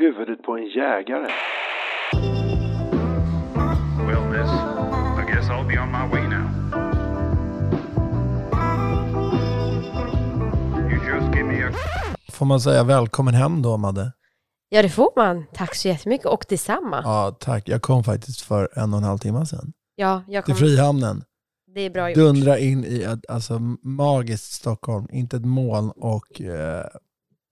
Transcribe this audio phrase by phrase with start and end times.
[0.00, 1.30] huvudet på en jägare.
[4.06, 4.50] Well, miss,
[5.20, 6.46] I guess I'll be on my way now.
[10.90, 11.72] You just give me a
[12.32, 14.12] Får man säga välkommen hem då, Madde?
[14.68, 15.44] Ja, det får man.
[15.54, 16.26] Tack så jättemycket.
[16.26, 17.00] Och detsamma.
[17.04, 17.68] Ja, tack.
[17.68, 19.72] Jag kom faktiskt för en och en halv timme sedan.
[19.94, 20.66] Ja, jag Till kommer.
[20.66, 21.24] Frihamnen.
[21.74, 22.16] Det är bra gjort.
[22.16, 25.06] Dundra in i ett alltså, magiskt Stockholm.
[25.12, 26.86] Inte ett moln och eh,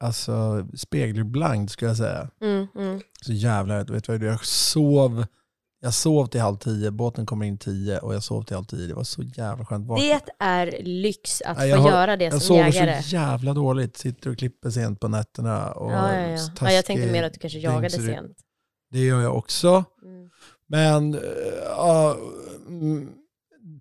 [0.00, 2.30] alltså, spegelblankt skulle jag säga.
[2.42, 3.00] Mm, mm.
[3.22, 5.24] Så jävla vet du vad jag sov.
[5.80, 8.86] Jag sov till halv tio, båten kommer in tio och jag sov till halv tio.
[8.86, 9.88] Det var så jävla skönt.
[9.98, 13.02] Det är lyx att Nej, få jag har- göra det jag som sover jägare.
[13.02, 13.96] så jävla dåligt.
[13.96, 15.72] Sitter och klipper sent på nätterna.
[15.72, 16.38] Och Ja, ja, ja.
[16.60, 18.14] ja, jag tänkte mer att du kanske jagade dyngsrytm.
[18.14, 18.36] sent.
[18.90, 19.84] Det gör jag också.
[20.04, 20.30] Mm.
[20.68, 21.20] Men uh,
[21.64, 22.16] ja,
[22.68, 23.08] mm,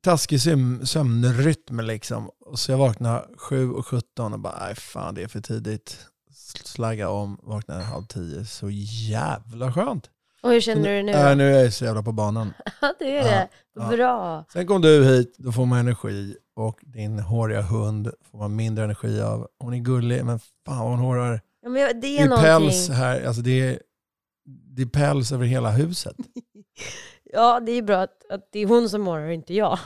[0.02, 2.30] taskig sömn, sömnrytm liksom.
[2.46, 5.98] Och så jag vaknade 7 och 17 och bara, nej fan det är för tidigt.
[6.64, 8.46] Slagga om, vaknade halv tio.
[8.46, 8.70] Så
[9.10, 10.10] jävla skönt.
[10.42, 11.12] Och hur känner du nu?
[11.12, 12.54] Äh, nu är jag så jävla på banan.
[12.82, 13.50] Ja, det är det.
[13.76, 13.88] ja.
[13.90, 14.46] Bra.
[14.54, 16.36] Sen kom du hit, då får man energi.
[16.56, 19.48] Och din håriga hund får man mindre energi av.
[19.60, 21.42] Hon är gullig, men fan vad hon hårar.
[21.62, 22.70] Ja, men det Det är är någonting.
[22.70, 23.80] päls här, alltså det är,
[24.76, 26.16] det är päls över hela huset.
[27.38, 29.80] Ja, det är bra att, att det är hon som morrar och inte jag.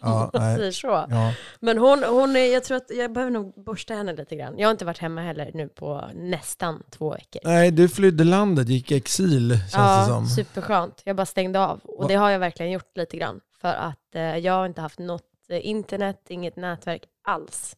[0.00, 0.86] Ja, säger så.
[1.10, 1.34] Ja.
[1.60, 4.58] Men hon, hon är, jag tror att jag behöver nog borsta henne lite grann.
[4.58, 7.40] Jag har inte varit hemma heller nu på nästan två veckor.
[7.44, 10.26] Nej, du flydde landet, gick i exil känns det Ja, som.
[10.26, 11.02] superskönt.
[11.04, 11.80] Jag bara stängde av.
[11.84, 13.40] Och det har jag verkligen gjort lite grann.
[13.60, 17.76] För att eh, jag har inte haft något eh, internet, inget nätverk alls.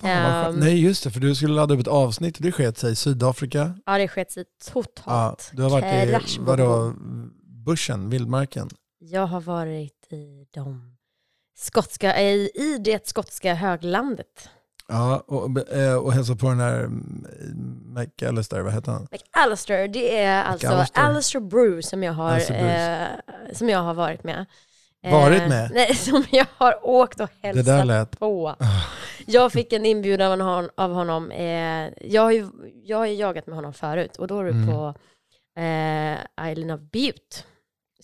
[0.00, 0.10] Fan.
[0.54, 0.60] Ehm.
[0.60, 2.96] Nej just det, för du skulle ladda upp ett avsnitt och det sket sig i
[2.96, 3.74] Sydafrika.
[3.86, 5.50] Ja, det sket sig Ja, totalt.
[5.52, 6.92] du har varit i Crash, vadå,
[7.64, 8.68] bushen, vildmarken.
[8.98, 10.96] Jag har varit i de
[11.56, 14.48] skotska, i, i det skotska höglandet.
[14.88, 19.06] Ja, och, eh, och hälsa på den här mm, McAllister, vad heter han?
[19.12, 21.00] McAllister, det är alltså McAllister.
[21.00, 23.06] Alistair Brew som jag har, eh,
[23.52, 24.46] som jag har varit med.
[25.02, 25.70] Eh, Varit med?
[25.74, 28.18] Nej, som jag har åkt och Det där hälsat lät...
[28.18, 28.48] på.
[28.58, 28.82] Ah,
[29.26, 31.30] Jag fick en inbjudan av hon- av honom.
[31.30, 32.48] Eh, jag, har ju,
[32.84, 34.66] jag har ju jagat med honom förut och då var det Mm.
[34.66, 34.94] på
[35.60, 37.36] eh, Island of Butte.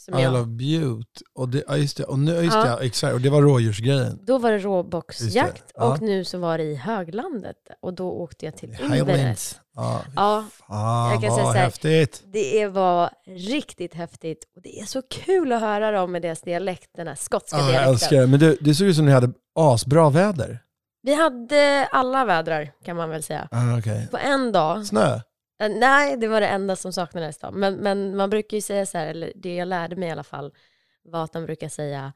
[0.04, 1.20] Som I jag, love Butte.
[1.34, 2.76] Och det, ja, just det, och nu, just Ja.
[2.76, 3.14] det, exakt.
[3.14, 4.18] Och det var rådjursgrejen.
[4.26, 5.84] då var det råboxjakt det, ja.
[5.92, 9.60] och nu så var det i höglandet och då åkte jag till Inverness.
[9.76, 11.64] Ja, Ja, fan jag kan säga så här.
[11.64, 12.22] häftigt.
[12.32, 16.90] det var riktigt häftigt och det är så kul att höra dem med deras dialekt,
[16.96, 17.92] den här skotska Ja, jag dialekten.
[17.92, 18.26] älskar det.
[18.26, 20.58] Men du, det såg ut som ni hade asbra väder.
[21.02, 23.48] Vi hade alla vädrar kan man väl säga.
[23.50, 24.08] Ah, okej.
[24.10, 25.20] På en dag Snö?
[25.60, 27.50] Eh, Nej, det var det enda som saknades då.
[27.50, 30.24] Men, men man brukar ju säga så här, eller det jag lärde mig i alla
[30.24, 30.52] fall,
[31.04, 32.12] var att de brukar säga,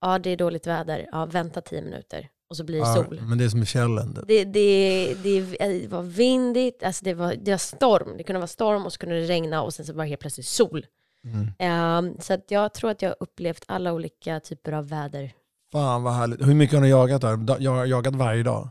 [0.00, 3.20] ja det är dåligt väder, ja vänta tio minuter och så blir det Ja, sol.
[3.22, 4.14] men det är som i fjällen.
[4.14, 4.24] typ.
[4.28, 8.86] Det, det, det var vindigt, alltså det, var, det var storm, det kunde vara storm
[8.86, 10.86] och så kunde det regna och sen så var det helt plötsligt sol.
[11.24, 11.48] Mm.
[11.58, 15.32] Ehm, så att jag tror att jag har upplevt alla olika typer av väder.
[15.72, 16.46] Fan vad härligt.
[16.46, 17.20] Hur mycket har ni jagat?
[17.46, 18.70] Da- Jag har jagat varje dag.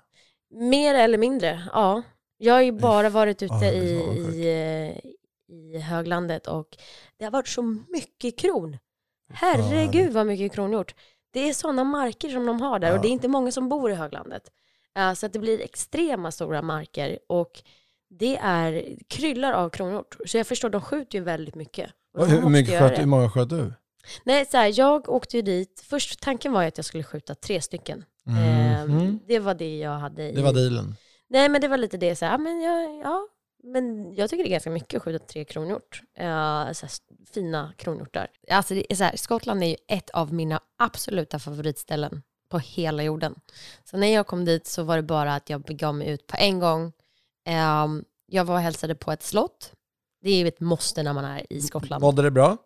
[0.56, 2.02] Mer eller mindre, ja.
[2.38, 3.90] Jag har ju bara varit ute Ja, i,
[4.20, 5.12] i, eh,
[5.56, 6.78] i höglandet och
[7.18, 8.78] det har varit så mycket kron.
[9.34, 10.96] Herregud vad mycket kronhjort.
[11.34, 13.92] Det är sådana marker som de har där och det är inte många som bor
[13.92, 14.44] i höglandet.
[14.98, 17.64] Eh, så att det blir extrema stora marker och
[18.10, 20.18] det är kryllar av kronhjort.
[20.26, 21.92] Så jag förstår, de skjuter ju väldigt mycket.
[22.18, 23.74] Hur, mycket sköt, hur många sköt du?
[24.24, 25.84] Nej, så här, jag åkte ju dit.
[25.90, 28.06] Först tanken var ju att jag skulle skjuta tre stycken.
[28.28, 29.20] Eh, Mhm.
[29.28, 30.96] det var det jag hade i Det var dealen.
[31.30, 33.28] Nej men det var lite det, så här, ah, men jag, ja,
[33.64, 36.02] men jag tycker det är ganska mycket att skjuta tre kronhjort.
[36.20, 36.92] Uh, så här,
[37.34, 38.28] fina kronhjortar.
[38.52, 43.04] Alltså det är så här, Skottland är ju ett av mina absoluta favoritställen på hela
[43.04, 43.36] jorden.
[43.84, 46.38] Så när jag kom dit så var det bara att jag begav mig ut på
[46.40, 46.94] en gång.
[47.84, 49.74] Um, jag var och hälsade på ett slott.
[50.22, 52.02] Det är ju ett måste när man är i Skottland.
[52.02, 52.58] Mådde det bra?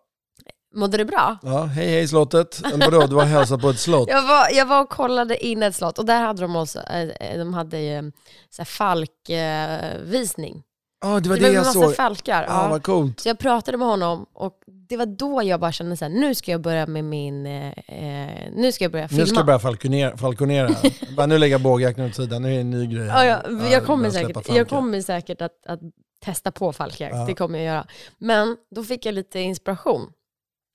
[0.74, 1.38] Mådde det bra?
[1.42, 2.62] Ja, hej hej slottet.
[2.76, 4.08] Vadå, du var hälsat på ett slott?
[4.08, 7.38] Jag var, jag var och kollade in ett slott och där hade de också, eh,
[7.38, 8.12] de hade ju
[8.50, 10.62] så falkvisning.
[11.04, 11.94] Ja, det var det det, var jag massa såg.
[11.96, 12.42] falkar.
[12.48, 12.68] Ja, Ja.
[12.68, 13.20] vad coolt.
[13.20, 14.52] Så jag pratade med honom och
[14.88, 17.68] det var då jag bara kände så här, nu ska jag börja med min, eh,
[17.68, 19.20] eh, nu ska jag börja filma.
[19.22, 20.16] Nu ska jag börja falkonera.
[20.16, 20.70] falkonera.
[21.16, 23.06] Bara, nu lägger jag bågjakten åt sidan, nu är det en ny grej.
[23.06, 23.26] ja, här.
[23.26, 25.80] ja, Ja, jag kommer säkert, jag kommer säkert att, att
[26.24, 27.24] testa på falkjakt, Ja.
[27.26, 27.86] det kommer jag göra.
[28.18, 30.10] Men då fick jag lite inspiration.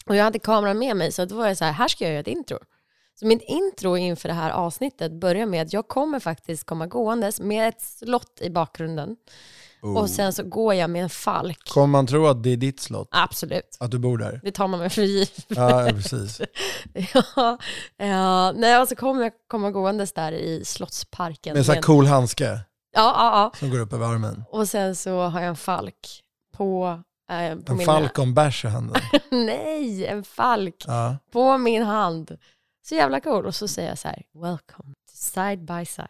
[0.08, 2.12] Och jag hade kameran med mig så då var jag så här, här ska jag
[2.12, 2.58] göra ett intro.
[3.20, 7.40] Så mitt intro inför det här avsnittet börjar med att jag kommer faktiskt komma gåendes
[7.40, 9.16] med ett slott i bakgrunden.
[9.82, 9.98] Oh.
[9.98, 11.70] Och sen så går jag med en falk.
[11.70, 13.08] Kommer man tro att det är ditt slott?
[13.12, 13.78] Absolut.
[13.80, 14.40] Att du bor där?
[14.44, 15.46] Det tar man med för givet.
[15.48, 16.42] Ja, precis.
[17.14, 17.58] ja,
[17.98, 21.54] ja, nej, och så kommer jag komma gåendes där i Slottsparken.
[21.54, 22.60] Med en sån här cool handske
[22.98, 23.60] ja, ja, ja.
[23.60, 24.44] som går upp över armen.
[24.50, 26.24] Och sen så har jag en falk
[26.54, 29.02] på, eh, på En min falkonbärs i handen.
[29.32, 31.18] Nej, en falk Ja.
[31.32, 32.38] på min hand.
[32.88, 33.46] Så jävla cool.
[33.46, 36.08] Och så säger jag så här, welcome to side by side.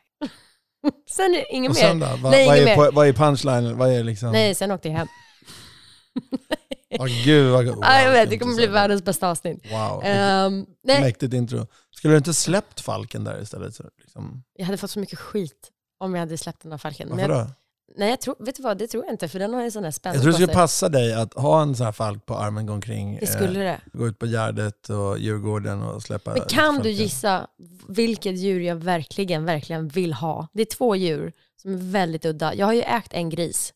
[1.09, 1.93] sen är inget mer.
[1.93, 2.05] då?
[2.21, 2.91] Vad, Nej, vad, är, mer.
[2.91, 3.77] vad är punchlinen?
[3.77, 4.31] Vad är liksom...
[4.31, 5.07] Nej, sen åkte jag hem.
[6.99, 9.71] Åh gud vad wow, Ja, jag vet, det kommer bli världens bästa avsnitt.
[9.71, 10.03] Wow,
[10.83, 11.67] nej, mäktigt intro.
[11.91, 13.75] Skulle du inte släppt falken där istället?
[13.75, 17.09] Så, liksom, jag hade fått så mycket skit om jag hade släppt den här falken.
[17.09, 17.47] Varför då?
[17.95, 19.83] Nej, jag tror, vet du vad, det tror jag inte, för den har ju sån
[19.83, 22.35] här spänning Jag tror det skulle passa dig att ha en sån här falk på
[22.37, 23.69] armen, gå omkring, Det skulle det.
[23.69, 27.47] eh, gå ut på Gärdet och Djurgården och släppa Men kan du gissa
[27.87, 30.47] vilket djur jag verkligen, verkligen vill ha?
[30.53, 32.55] Det är två djur som är väldigt udda.
[32.55, 33.73] Jag har ju ägt en gris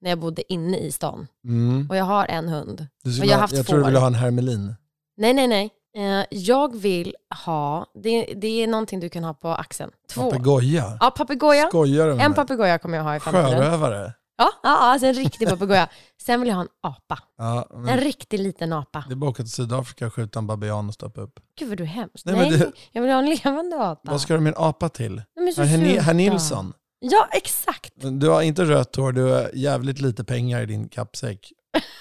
[0.00, 1.26] när jag bodde inne i stan.
[1.44, 1.86] Mm.
[1.90, 2.86] Och jag har en hund.
[3.02, 3.88] Du Och skulle, jag har ha- haft jag tror du får.
[3.88, 4.74] ville ha en hermelin.
[5.16, 5.70] Nej, nej, nej.
[5.96, 7.14] Eh, jag vill
[7.44, 9.90] ha, det, det är någonting du kan ha på axeln.
[10.10, 10.30] Två.
[10.30, 10.96] Papegoja?
[11.00, 11.66] Ja, papegoja.
[11.68, 12.36] Skojar du med En mig?
[12.36, 13.50] papegoja kommer jag ha i framtiden.
[13.62, 14.12] Sjörövare?
[14.36, 15.88] Ja, ja, alltså en riktig papegoja.
[16.22, 17.18] Sen vill jag ha en apa.
[17.38, 19.04] Ja, men En riktig liten apa.
[19.08, 21.32] det är bara att åka till Sydafrika och skjuta en babian och stoppa upp.
[21.58, 22.26] Gud vad du är hemskt.
[22.26, 24.10] Nej, Nej, men det- jag vill ha en levande apa.
[24.10, 25.22] Vad ska du med en apa till?
[25.34, 27.92] De är så Herr, herr Nilsson, Ja, exakt.
[27.96, 31.52] du har inte rött hår, du har jävligt lite pengar i din kappsäck.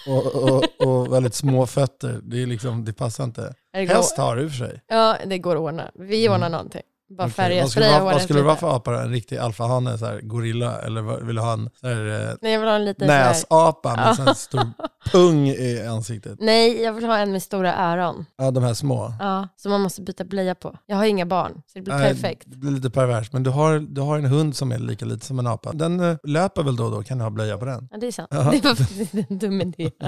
[0.08, 2.20] Och, och, och väldigt små fötter.
[2.24, 3.54] Det, är liksom, det passar inte.
[3.74, 4.82] Häst har du för sig.
[4.88, 5.92] ja, det går att ordna.
[5.96, 6.82] Vi ordnar någonting.
[7.18, 7.32] Bara Mm.
[7.32, 8.98] Okej, färga, vad skulle, spraya vad skulle det vara för apa då?
[8.98, 10.82] En riktig alfahane, så här, gorilla?
[10.82, 13.96] Eller vill du ha en så här, eh, Nej, jag vill ha en liten näsapa
[13.96, 14.72] med en stor
[15.12, 16.38] pung i ansiktet?
[16.40, 18.26] Nej, jag vill ha en med stora öron.
[18.38, 19.14] Ja, de här små.
[19.20, 20.78] Ja, som man måste byta blöja på.
[20.86, 22.44] Jag har inga barn, så det blir Nej, perfekt.
[22.46, 25.26] Det blir lite perverst, men du har, du har en hund som är lika lite
[25.26, 25.72] som en apa.
[25.74, 27.88] Den eh, löper väl då och då, kan du ha blöja på den?
[27.92, 28.30] Ja, det är sant.
[28.32, 28.38] Ja.
[28.52, 29.92] Det var faktiskt en dum idé.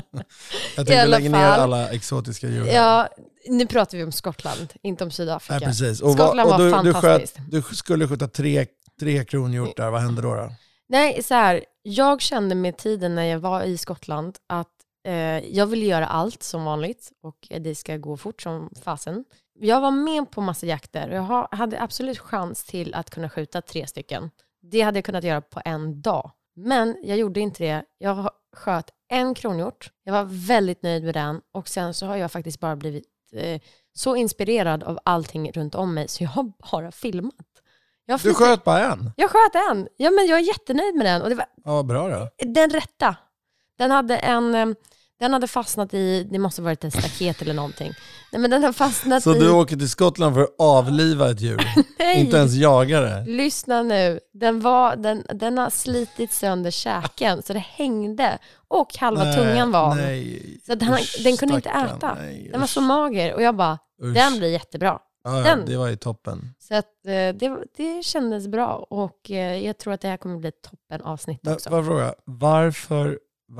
[0.77, 2.65] Jag tänkte lägga ner alla exotiska djur.
[2.67, 3.07] Ja,
[3.49, 5.65] nu pratar vi om Skottland, inte om Nej, Sydafrika.
[5.65, 6.01] precis.
[6.01, 7.37] Och, Skottland vad, och var du, du, sköt, fantastiskt.
[7.51, 8.65] du skulle skjuta tre,
[8.99, 10.35] tre kronhjortar, vad hände då?
[10.35, 10.51] då?
[10.89, 14.67] Nej, så här, jag kände med tiden när jag var i Skottland att
[15.07, 15.13] eh,
[15.55, 19.25] jag ville göra allt som vanligt och det ska gå fort som fasen.
[19.59, 23.29] Jag var med på massa jakter och jag ha- hade absolut chans till att kunna
[23.29, 24.29] skjuta tre stycken.
[24.71, 26.31] Det hade jag kunnat göra på en dag.
[26.55, 27.83] Men jag gjorde inte det.
[27.97, 29.89] Jag sköt en kronhjort.
[30.03, 33.03] Jag var väldigt nöjd med den och sen så har jag faktiskt bara blivit
[33.37, 33.61] eh,
[33.93, 37.35] så inspirerad av allting runt om mig så jag har bara filmat.
[38.05, 39.11] Jag, Du sköt bara en?
[39.17, 39.87] jag sköt en.
[39.97, 41.21] Ja, men jag är jättenöjd med den.
[41.21, 42.29] Och det var Ja, bra då.
[42.45, 43.15] den rätta.
[43.77, 44.75] Den hade en...
[45.19, 47.93] Den hade fastnat i, det måste ha varit ett staket eller någonting.
[48.31, 49.39] Nej men den har fastnat Så i...
[49.39, 51.61] du åker till Skottland för att avliva ett djur?
[51.99, 52.19] Nej!
[52.21, 53.25] Inte ens jaga det?
[53.25, 54.19] Lyssna nu.
[54.33, 58.37] Den, var, den, den har slitit sönder käken så det hängde.
[58.67, 59.95] Och halva Nej, tungan var av.
[59.95, 60.59] Nej.
[60.65, 61.97] Så han, Usch, den kunde inte stackarn.
[61.97, 62.13] äta.
[62.19, 63.33] Nej, Den var så mager.
[63.33, 64.13] Och jag bara, usch.
[64.15, 64.99] den blir jättebra.
[65.23, 66.53] ja, den- Det var ju toppen.
[66.59, 68.85] Så att, eh, det, det kändes bra.
[68.89, 71.69] Och eh, jag tror att det här kommer bli ett toppen avsnitt också.
[71.69, 73.15] Jag fråga, varför, va-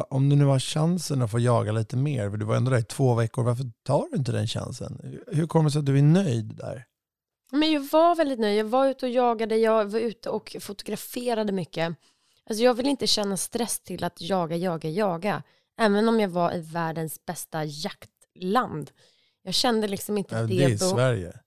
[0.09, 2.77] om du nu har chansen att få jaga lite mer, för du var ändå där
[2.77, 5.19] i två veckor, varför tar du inte den chansen?
[5.27, 6.85] Hur kommer det sig att du är nöjd där?
[7.51, 8.59] Men jag var väldigt nöjd.
[8.59, 11.95] Jag var ute och jagade, jag var ute och fotograferade mycket.
[12.49, 15.43] Alltså jag vill inte känna stress till att jaga, jaga, jaga.
[15.79, 18.91] Även om jag var i världens bästa jaktland.
[19.43, 20.47] Jag kände liksom inte Ja, det.
[20.47, 21.39] det är behov- Sverige.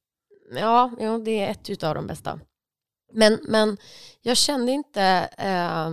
[0.54, 2.40] Ja, ja, det är ett utav de bästa.
[3.12, 3.76] Men, men
[4.20, 5.02] jag kände inte
[5.38, 5.90] eh,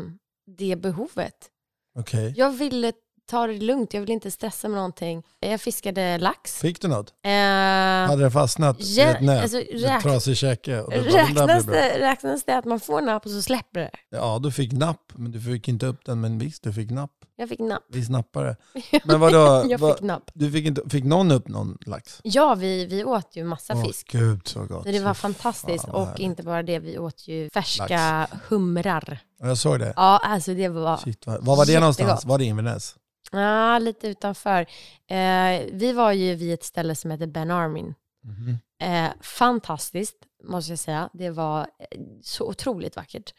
[0.57, 1.50] det behovet.
[1.95, 2.33] Okej.
[2.38, 2.92] Jag ville
[3.25, 5.23] ta det lugnt, jag ville inte stressa med någonting.
[5.40, 6.59] Jag fiskade lax.
[6.59, 7.09] Fick du något?
[7.23, 9.42] Eh, Hade den fastnat i ett nät?
[9.44, 10.71] alltså, räk- trasig käke?
[10.71, 13.31] det bara, "Den där blir Räknas bra." det, räknas det att man får napp och
[13.31, 13.92] så släpper det?
[14.09, 16.21] Ja, du fick napp, men du fick inte upp den.
[16.21, 17.11] Men visst, du fick napp.
[17.38, 17.83] Jag fick napp.
[17.90, 18.56] Vi snappade.
[19.06, 19.66] Men vadå?
[19.69, 20.31] jag vad- fick napp.
[20.33, 22.19] Du fick, inte, fick någon upp någon lax?
[22.23, 24.11] Ja, vi, vi åt ju massa Åh fisk.
[24.11, 24.83] gud så gott.
[24.83, 25.85] Så det var fantastiskt.
[25.85, 26.19] fan och härligt.
[26.19, 29.19] inte bara det, vi åt ju färska humrar.
[29.40, 29.94] Ja, Jag såg det.
[29.95, 31.81] Ja, alltså det var Shit, vad, var var det Jättegott.
[31.81, 32.26] någonstans?
[32.26, 32.95] Var det Inverness?
[33.32, 34.62] Ja, lite utanför.
[35.08, 37.96] Eh, vi var ju vid ett ställe som heter Ben Armin.
[38.24, 38.58] Mhm.
[38.80, 41.10] Eh, fantastiskt, måste jag säga.
[41.14, 43.34] Det var eh, så otroligt vackert.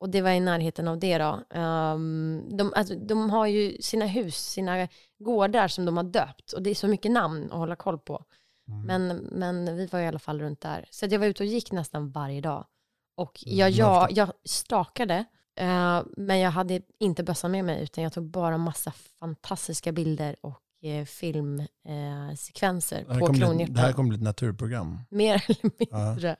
[0.00, 1.40] Och det var i närheten av det då.
[1.50, 6.52] Ehm, de, alltså, de har ju sina hus, sina gårdar som de har döpt.
[6.52, 8.24] Och det är så mycket namn att hålla koll på.
[8.68, 8.86] Mm.
[8.86, 10.88] Men, men vi var i alla fall runt där.
[10.90, 12.66] Så jag var ute och gick nästan varje dag.
[13.16, 15.24] Och jag, Mm, jag, jag stakade,
[15.60, 20.36] eh, men jag hade inte bössan med mig, utan jag tog bara massa fantastiska bilder
[20.40, 23.74] och eh, filmsekvenser eh, på kronhjorten.
[23.74, 24.98] det här kommer bli ett naturprogram.
[25.10, 26.36] Mer eller mindre.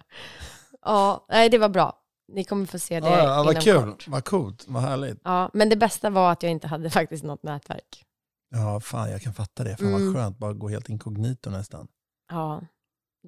[0.82, 1.96] Ja, nej, det var bra.
[2.32, 4.08] Ni kommer få se det Ja, ja, vad kul, kort.
[4.08, 5.20] vad coolt, vad härligt.
[5.24, 8.04] Ja, men det bästa var att jag inte hade faktiskt något nätverk.
[8.50, 9.76] Ja, fan jag kan fatta det.
[9.76, 10.06] Fan Mm.
[10.06, 11.88] vad skönt, bara gå helt inkognito nästan.
[12.32, 12.60] Ja,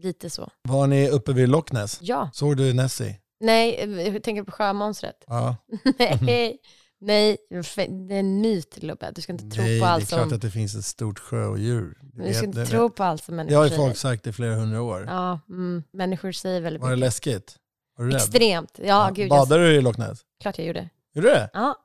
[0.01, 0.51] lite så.
[0.63, 1.99] Var ni uppe vid Loch Ness?
[2.03, 3.17] Ja, Såg du Nessie?
[3.43, 5.25] Nej, jag tänker på sjömonstret.
[5.27, 5.57] Ja.
[6.21, 6.59] nej,
[7.05, 9.11] Nej, det är en myt Lubbe.
[9.15, 10.35] Du ska inte tro Nej, på det är allt klart som...
[10.35, 11.99] att det finns ett stort sjöodjur.
[12.03, 13.83] Det Du ska inte det- tro på allt som Det människor har ju säger.
[13.83, 15.05] folk sagt i flera hundra år.
[15.09, 17.07] Ja, mm, människor säger väldigt Var det mycket.
[17.07, 17.57] läskigt?
[17.99, 18.17] Var du?
[18.17, 18.79] Extremt.
[18.85, 19.25] Ja, gud.
[19.25, 20.19] Jag, Badade du i Loch Ness?
[20.43, 20.89] klart jag gjorde.
[21.15, 21.51] Gjorde du det?
[21.53, 21.77] Ja.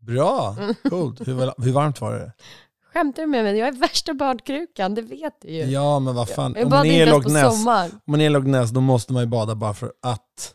[0.00, 0.74] Bra, Mm.
[0.90, 1.28] coolt.
[1.28, 2.32] Hur, hur varmt var det?
[2.92, 3.56] Skämtar du med mig?
[3.58, 5.62] Jag är värsta badkrukan, det vet du ju.
[5.64, 6.54] Ja, men vad fan.
[6.56, 7.64] jag Om man, är Loch Ness, om
[8.06, 10.52] man är i Loch Ness, då måste man ju bada bara för att.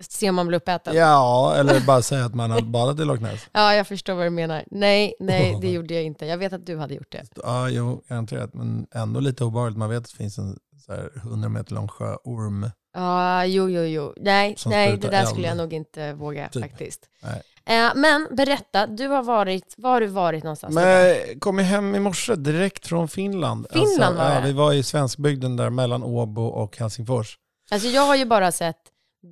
[0.00, 0.96] Se om man blir uppäten.
[0.96, 3.48] Ja, eller bara säga att man har badat i Loch Ness.
[3.52, 4.64] Ja, jag förstår vad du menar.
[4.70, 6.26] Nej, nej, det gjorde jag inte.
[6.26, 7.24] Jag vet att du hade gjort det.
[7.36, 8.54] Ja, jo, garanterat.
[8.54, 9.78] Men ändå lite obehagligt.
[9.78, 12.70] Man vet att det finns en så här 100 meter lång sjöorm.
[12.94, 14.14] Ja, jo, jo, jo.
[14.16, 15.28] Nej, Som nej det där eld.
[15.28, 16.62] skulle jag nog inte våga Typ.
[16.62, 17.00] faktiskt.
[17.22, 17.42] Nej.
[17.66, 20.74] Eh, men berätta, du har varit, var har du varit någonstans?
[20.74, 23.66] Men jag kom hem i morse direkt från Finland.
[23.70, 24.46] Finland alltså, var ja, det?
[24.46, 27.38] Vi var i svenskbygden där mellan Åbo och Helsingfors.
[27.70, 28.76] Alltså jag har ju bara sett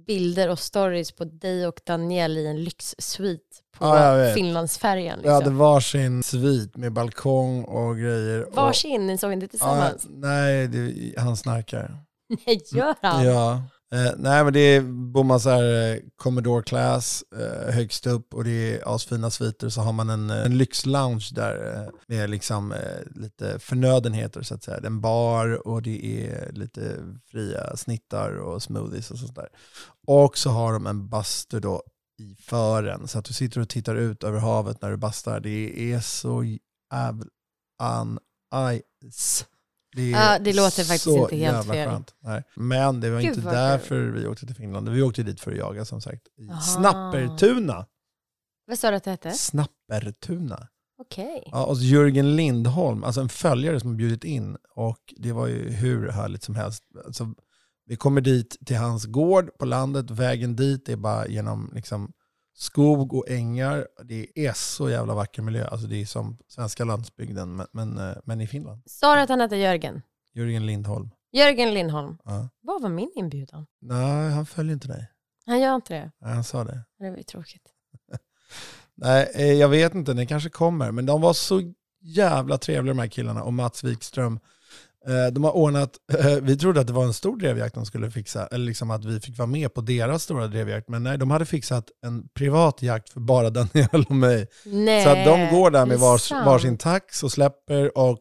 [0.07, 4.33] bilder och stories på dig och Daniel i en lyxsvit på Ja.
[4.35, 5.19] Finlandsfärjan.
[5.23, 5.57] Vi hade Liksom.
[5.59, 8.45] varsin svit med balkong och grejer.
[8.45, 10.07] och, Varsin, ni såg inte ja, tillsammans?
[10.11, 11.97] Nej, det, han snarkar.
[12.47, 13.25] Nej, gör han?
[13.25, 13.62] Ja.
[13.95, 14.81] Eh, nej men det är
[15.13, 19.69] bommar så här eh, Commodore Class eh, högst upp och det är asfina sviter.
[19.69, 24.55] Så har man en, eh, en lyxlounge där eh, med liksom eh, lite förnödenheter så
[24.55, 24.81] att säga.
[24.81, 26.97] Det är En bar och det är lite
[27.31, 29.49] fria snittar och smoothies och sånt där.
[30.07, 31.83] Och så har de en bastu då
[32.19, 35.41] i fören så att du sitter och tittar ut över havet när du bastar.
[35.41, 37.25] Det är så jävla
[38.55, 39.45] nice.
[39.95, 41.89] Det, Ja, det låter faktiskt inte helt fel.
[41.89, 42.15] Skönt.
[42.21, 42.43] Nej.
[42.57, 43.51] Men det var Gud, inte kul.
[43.51, 44.89] därför vi åkte till Finland.
[44.89, 46.23] Vi åkte dit för att jaga som sagt.
[46.37, 46.61] I Aha.
[46.61, 47.87] Snappertuna.
[48.67, 49.33] Vad sa du att det hette?
[49.33, 50.69] Snappertuna.
[50.99, 51.49] Okej.
[51.53, 54.57] Ja, och Jörgen Lindholm, alltså en följare som har bjudit in.
[54.75, 56.83] Och det var ju hur härligt som helst.
[57.07, 57.35] Alltså,
[57.87, 60.11] vi kommer dit till hans gård på landet.
[60.11, 62.13] Vägen dit är bara genom liksom,
[62.54, 63.88] skog och ängar.
[64.04, 65.66] Det är så jävla vacker miljö.
[65.66, 68.82] Alltså, det är som svenska landsbygden, men, men, eh, men i Finland.
[68.87, 70.02] Sa du att han hette Jörgen?
[70.34, 71.11] Jörgen Lindholm.
[71.32, 72.18] Jörgen Lindholm.
[72.25, 72.49] Ja.
[72.61, 73.66] Vad var min inbjudan?
[73.80, 75.11] Nej, han följer inte dig.
[75.46, 76.11] Han gör inte det.
[76.20, 76.84] Nej, han sa det.
[76.99, 77.68] Det var ju tråkigt.
[78.94, 80.90] Nej, eh, jag vet inte, det kanske kommer.
[80.90, 84.40] Men de var så jävla trevliga de här killarna och Mats Wikström.
[85.08, 85.90] Eh, De har ordnat,
[86.42, 89.20] vi trodde att det var en stor drevjakt de skulle fixa, eller liksom att vi
[89.20, 90.88] fick vara med på deras stora drevjakt.
[90.88, 94.46] Men nej, de hade fixat en privat jakt för bara Daniel och mig.
[94.64, 95.04] Nej.
[95.04, 98.18] Så att de går där med vars, varsin tax och släpper och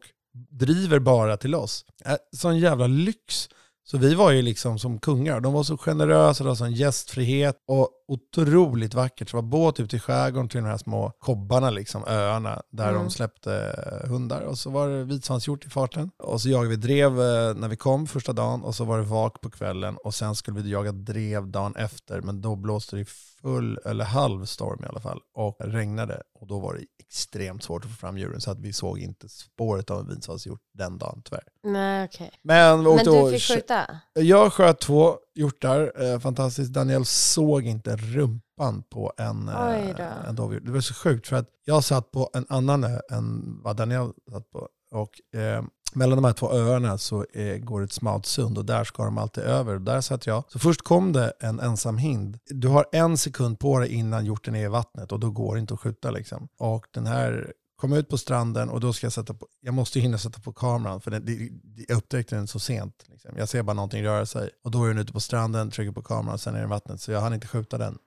[0.50, 1.84] driver bara till oss.
[2.04, 3.48] Äh, Sån jävla lyx.
[3.86, 5.40] Så vi var ju liksom som kungar.
[5.40, 9.28] De var så generösa, de var sån gästfrihet och otroligt vackert.
[9.30, 12.88] Så det var båt ut till skärgården till de här små kobbarna, liksom, öarna, där
[12.88, 13.02] Mm.
[13.04, 13.74] de släppte
[14.08, 14.40] hundar.
[14.40, 16.10] Och så var det vitsvanshjort i farten.
[16.18, 19.04] Och så jagade vi drev eh, när vi kom första dagen och så var det
[19.04, 19.96] vak på kvällen.
[20.04, 23.04] Och sen skulle vi jaga drev dagen efter, men då blåste det
[23.42, 25.20] full, eller halv storm i alla fall.
[25.34, 26.22] Och regnade.
[26.40, 29.28] Och då var det extremt svårt att få fram djuren så att vi såg inte
[29.28, 31.44] spåret av en vitsvanshjort den dagen tyvärr.
[31.62, 32.30] Nej, okej.
[32.42, 34.00] Men Men du fick skjuta?
[34.14, 36.72] jag sköt två hjortar, eh, fantastiskt.
[36.72, 40.64] Daniel såg inte rumpan på en, eh, en dovhjort.
[40.64, 44.12] Det var så sjukt för att jag satt på en annan ö än vad Daniel
[44.30, 44.68] satt på.
[44.90, 45.64] Och eh,
[45.94, 49.18] mellan de här två öarna så eh, går ett smalt sund och där ska de
[49.18, 49.78] alltid över.
[49.78, 50.44] Där satt jag.
[50.48, 52.38] Så först kom det en ensam hind.
[52.46, 55.60] Du har en sekund på dig innan hjorten är i vattnet och då går det
[55.60, 56.48] inte att skjuta liksom.
[56.58, 60.00] Och den här kom ut på stranden och då ska jag sätta på, jag måste
[60.00, 61.50] hinna sätta på kameran för den, det,
[61.88, 63.04] jag upptäckte den så sent.
[63.06, 63.36] Liksom.
[63.36, 66.02] Jag ser bara någonting röra sig och då är den ute på stranden, trycker på
[66.02, 67.00] kameran och sen är den i vattnet.
[67.00, 67.98] Så jag hann inte skjuta den.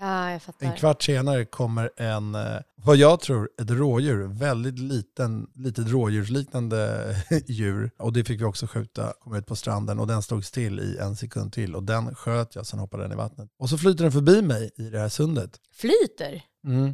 [0.00, 0.66] Ja, jag fattar.
[0.66, 4.26] En kvart senare kommer en, eh, vad jag tror, ett rådjur.
[4.26, 7.16] Väldigt liten, litet rådjursliknande
[7.46, 7.90] djur.
[7.98, 10.98] Och det fick vi också skjuta, kom ut på stranden och den stod still i
[10.98, 11.74] en sekund till.
[11.74, 13.50] Och den sköt jag, sen hoppade den i vattnet.
[13.58, 15.60] Och så flyter den förbi mig i det här sundet.
[15.72, 16.42] Flyter?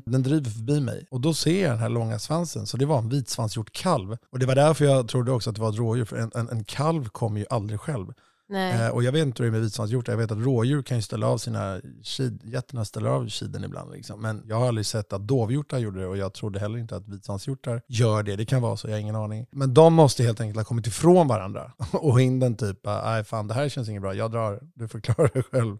[0.04, 2.66] Den driver förbi mig och då ser jag den här långa svansen.
[2.66, 4.16] Så det var en vitsvanshjort kalv.
[4.30, 6.04] Och det var därför jag trodde också att det var ett rådjur.
[6.04, 8.12] För en, en, en kalv kommer ju aldrig själv.
[8.50, 8.86] Nej.
[8.86, 10.12] Eh, och jag vet inte hur det är med vitsvanshjortar.
[10.12, 13.92] Jag vet att rådjur kan ju ställa av sina kid, getterna ställer av kiden ibland.
[13.92, 14.22] Liksom.
[14.22, 17.08] Men jag har aldrig sett att dovhjortar gjorde det och jag trodde heller inte att
[17.08, 18.36] vitsvanshjortar gör det.
[18.36, 19.46] Det kan vara så, jag har ingen aning.
[19.50, 21.72] Men de måste helt enkelt ha kommit ifrån varandra.
[21.92, 25.28] och hinden typ, nej fan det här känns inget bra, jag drar, du får klara
[25.28, 25.76] dig själv.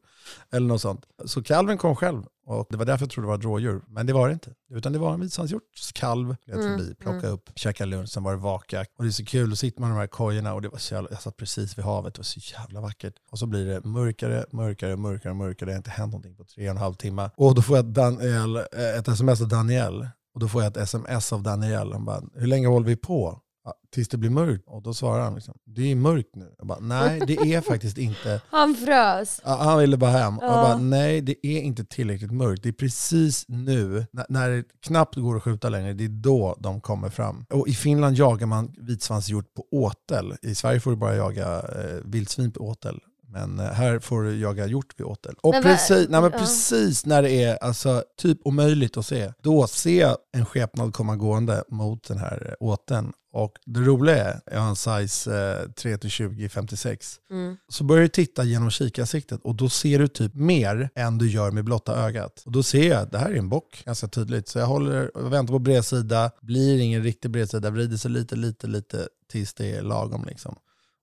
[0.51, 1.07] Eller något sånt.
[1.25, 3.83] Så kalven kom själv och det var därför jag trodde det var ett rådjur.
[3.89, 4.55] Men det var det inte.
[4.71, 6.37] Utan det var en vitsvanshjorts kalv.
[6.45, 7.35] Jag Mm, förbi, plockade mm.
[7.35, 8.91] upp, käkade lunch, sen var det vakjakt.
[8.99, 10.79] Och det är så kul, då sitter man i de här kojorna och det var
[10.79, 13.15] så jävla, jag satt precis vid havet, det var så jävla vackert.
[13.31, 15.69] Och så blir det mörkare, mörkare, mörkare, mörkare.
[15.71, 17.31] Det har inte hänt någonting på tre och en halv timme.
[17.37, 20.09] Och då får jag Daniel, eh, ett sms av Daniel.
[20.35, 21.93] Och då får jag ett sms av Daniel.
[21.93, 23.41] Han bara, hur länge håller vi på?
[23.71, 24.65] Ja, tills det blir mörkt.
[24.67, 26.55] Och då svarar han liksom, det är mörkt nu.
[26.59, 28.41] Jag bara, nej det är faktiskt inte.
[28.51, 29.41] Han frös.
[29.45, 30.39] Ja, Han ville bara hem.
[30.39, 30.63] Och jag Ja.
[30.63, 32.63] bara, nej det är inte tillräckligt mörkt.
[32.63, 36.57] Det är precis nu, när, när det knappt går att skjuta längre, det är då
[36.61, 37.45] de kommer fram.
[37.51, 40.35] Och i Finland jagar man vitsvanshjort på åtel.
[40.43, 43.01] I Sverige får du bara jaga eh, vildsvin på åtel.
[43.33, 45.35] Men eh, här får du jaga hjort vid åtel.
[45.43, 46.39] Och Men precis, nej, men ja.
[46.39, 51.17] precis när det är alltså, typ omöjligt att se, då ser jag en skepnad komma
[51.17, 53.13] gående mot den här eh, åteln.
[53.33, 57.57] Och det roliga är, jag har en size eh, 3-20 56 Mm.
[57.69, 61.51] så börjar du titta genom kikarsiktet och då ser du typ mer än du gör
[61.51, 62.43] med blotta ögat.
[62.47, 64.49] Och då ser jag att det här är en bock ganska tydligt.
[64.49, 69.09] Så jag håller väntar på bredsida, blir ingen riktig bredsida, vrider sig lite, lite, lite
[69.31, 70.57] tills det är lagom liksom.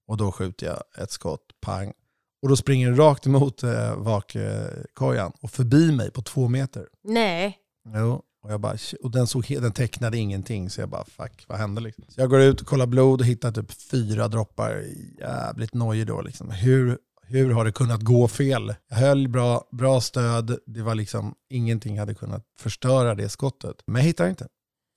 [0.07, 1.93] Och då skjuter jag ett skott, pang.
[2.41, 6.87] Och då springer den rakt emot eh, vakkojan och förbi mig på två meter.
[7.03, 7.57] Nej.
[7.95, 8.21] Jo.
[8.43, 11.81] Och, jag bara, och den, såg, den tecknade ingenting, så jag bara fuck, vad hände
[11.81, 12.03] liksom?
[12.09, 14.83] Så jag går ut och kollar blod och hittar typ fyra droppar.
[15.19, 16.51] Jävligt nojig då liksom.
[16.51, 18.75] Hur, hur har det kunnat gå fel?
[18.89, 23.75] Jag höll bra, bra stöd, det var liksom, ingenting hade kunnat förstöra det skottet.
[23.87, 24.47] Men jag hittar inte.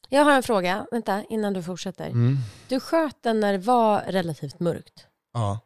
[0.09, 2.07] Jag har en fråga, vänta, innan du fortsätter.
[2.07, 2.37] Mm.
[2.69, 5.07] Du sköt den när det var relativt mörkt.
[5.33, 5.61] Ja.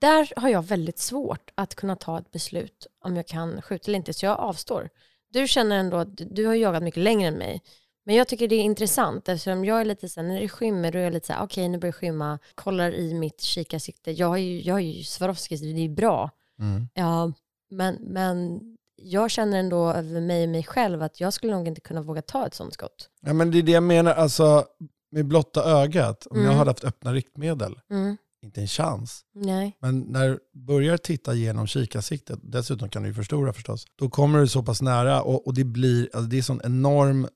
[0.00, 3.96] Där har jag väldigt svårt att kunna ta ett beslut om jag kan skjuta eller
[3.98, 4.88] inte, så jag avstår.
[5.32, 7.62] Du känner ändå att du- har jagat mycket längre än mig.
[8.04, 10.92] Men jag tycker det är intressant eftersom jag är lite så här, när det skymmer
[10.92, 14.10] då är jag lite så här, okej nu börjar det skymma, kollar i mitt kikarsikte.
[14.12, 16.30] Jag har ju, jag har ju Swarovskis, det är bra.
[16.58, 16.88] Mm.
[16.94, 17.32] Ja,
[17.70, 18.60] men, men
[18.96, 22.22] jag känner ändå över mig och mig själv att jag skulle nog inte kunna våga
[22.22, 23.10] ta ett sånt skott.
[23.20, 24.64] ja, men det är det jag menar, alltså
[25.10, 26.58] med blotta ögat, om jag Mm.
[26.58, 28.16] hade haft öppna riktmedel, Mm.
[28.42, 29.24] Inte en chans.
[29.34, 29.76] Nej.
[29.80, 34.38] Men när du börjar titta genom kikarsiktet, dessutom kan du ju förstora förstås, då kommer
[34.38, 37.28] du så pass nära och, och det blir, alltså det är sån enorm,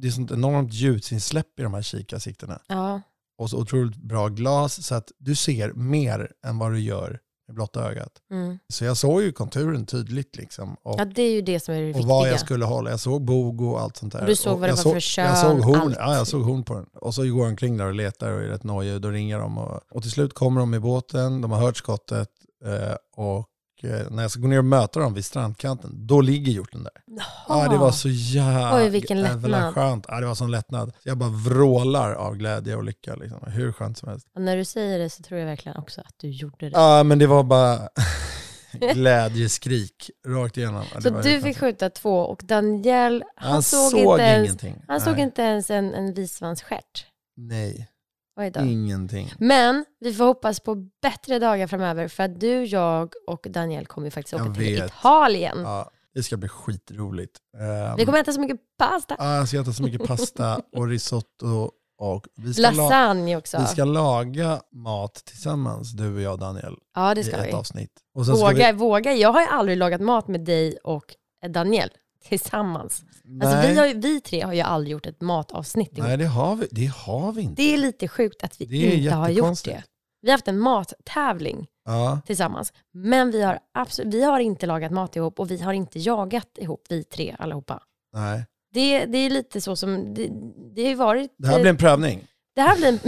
[0.00, 2.60] det är sånt enormt ljudsinsläpp i de här kikarsiktena.
[2.68, 3.02] Ja.
[3.38, 7.54] Och så otroligt bra glas så att du ser mer än vad du gör med
[7.54, 8.12] blotta ögat.
[8.30, 8.58] Mm.
[8.68, 10.76] Så jag såg ju konturen tydligt liksom.
[10.82, 12.06] Och, ja, det är ju det som är det och viktiga.
[12.06, 12.90] vad jag skulle hålla.
[12.90, 14.20] Jag såg bog och allt sånt där.
[14.20, 15.96] Och du såg och vad det var såg, för kön, Jag såg horn, allt.
[15.98, 16.86] ja, jag såg horn på den.
[16.94, 19.00] Och så går jag omkring där och letar och är rätt nojig.
[19.00, 19.58] Då ringer de.
[19.58, 22.28] Och, och till slut kommer de i båten, de har hört skottet.
[22.64, 23.46] Eh, och
[23.82, 26.92] när jag ska gå ner och möta dem vid strandkanten, då ligger hjorten där.
[27.48, 29.74] Ja, det var så jävla Oj, vilken lättnad.
[29.74, 30.04] skönt.
[30.08, 30.92] Ja, det var sån lättnad.
[31.02, 33.14] Så jag bara vrålar av glädje och lycka.
[33.14, 33.38] Liksom.
[33.52, 34.26] Hur skönt som helst.
[34.34, 36.72] Och när du säger det så tror jag verkligen också att du gjorde det.
[36.74, 37.78] Ja, men det var bara
[38.94, 40.84] glädjeskrik rakt igenom.
[41.02, 44.84] Så du fick skjuta två och Daniel, han, Han såg, såg inte ens, ingenting.
[44.88, 45.22] han såg Nej.
[45.22, 47.06] inte ens en, en vitsvansstjärt.
[47.36, 47.88] Nej,
[48.36, 48.60] Oj då.
[48.60, 49.32] ingenting.
[49.38, 54.06] Men vi får hoppas på bättre dagar framöver för att du, jag och Daniel kommer
[54.06, 54.90] ju faktiskt åka Jag till vet.
[54.90, 55.58] Italien.
[55.62, 57.38] Ja, det ska bli skitroligt.
[57.90, 59.16] Um, Vi kommer äta så mycket pasta.
[59.18, 61.70] ja, jag ska äta så mycket pasta och risotto.
[61.98, 63.58] Och vi, ska la- Lasagne också.
[63.58, 67.52] vi ska laga mat tillsammans, du och jag Daniel, ja, det i ska ett vi.
[67.52, 67.90] avsnitt.
[68.14, 69.12] Och sen ska Våga, vi, våga.
[69.12, 71.04] Jag har ju aldrig lagat mat med dig och
[71.48, 71.90] Daniel
[72.28, 73.02] tillsammans.
[73.42, 76.08] Alltså, vi, har, vi tre har ju aldrig gjort ett matavsnitt ihop.
[76.08, 77.62] nej det, har vi, det har vi inte.
[77.62, 79.82] Det är lite sjukt att vi inte har gjort det.
[80.22, 84.92] Vi har haft en mattävling Ja, tillsammans, men vi har, absolut, vi har inte lagat
[84.92, 87.82] mat ihop och vi har inte jagat ihop, vi tre allihopa.
[88.14, 88.44] nej.
[88.74, 90.28] Det, det är lite så som, det,
[90.74, 91.34] det har ju varit...
[91.38, 92.26] Det här blir en prövning.
[92.54, 92.98] det här blir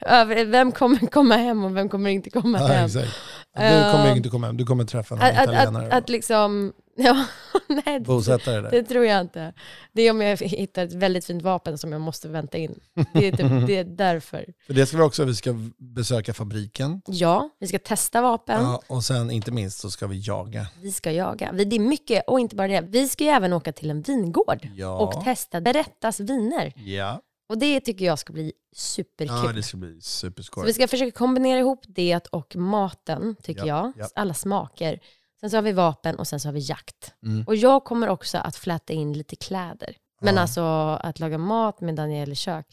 [0.00, 2.86] en, vem kommer komma hem och vem kommer inte komma Ja, hem.
[2.86, 3.08] exakt.
[3.56, 3.60] Du
[3.92, 5.86] kommer Eh, inte komma hem, du kommer träffa någon Att, att, italienare.
[5.86, 6.72] att, att liksom,
[7.06, 7.26] ja,
[7.68, 8.70] nej, det, Bosättare där.
[8.70, 9.52] det tror jag inte.
[9.92, 12.80] Det är om jag hittar ett väldigt fint vapen som jag måste vänta in.
[13.12, 14.46] Det är, typ, det är därför.
[14.66, 17.02] För det ska vi också, vi ska besöka fabriken.
[17.06, 18.62] Ja, vi ska testa vapen.
[18.62, 20.66] Ja, och sen inte minst så ska vi jaga.
[20.80, 21.50] Vi ska jaga.
[21.52, 22.80] Vi- Det är mycket, och inte bara det.
[22.80, 24.98] Vi ska ju även åka till en vingård Ja.
[24.98, 26.72] och testa Berättas viner.
[26.76, 27.20] Ja.
[27.48, 29.36] Och det tycker jag ska bli superkul.
[29.46, 30.66] ja, det ska bli Så superskoj.
[30.66, 34.04] vi ska försöka kombinera ihop det och maten, tycker Ja, jag.
[34.04, 34.08] ja.
[34.14, 34.98] Alla smaker.
[35.44, 37.12] Sen så har vi vapen och sen så har vi jakt.
[37.26, 37.44] Mm.
[37.46, 39.96] Och jag kommer också att fläta in lite kläder.
[40.20, 40.40] Men Ja.
[40.40, 40.62] alltså
[41.00, 42.66] att laga mat med Daniel i kök.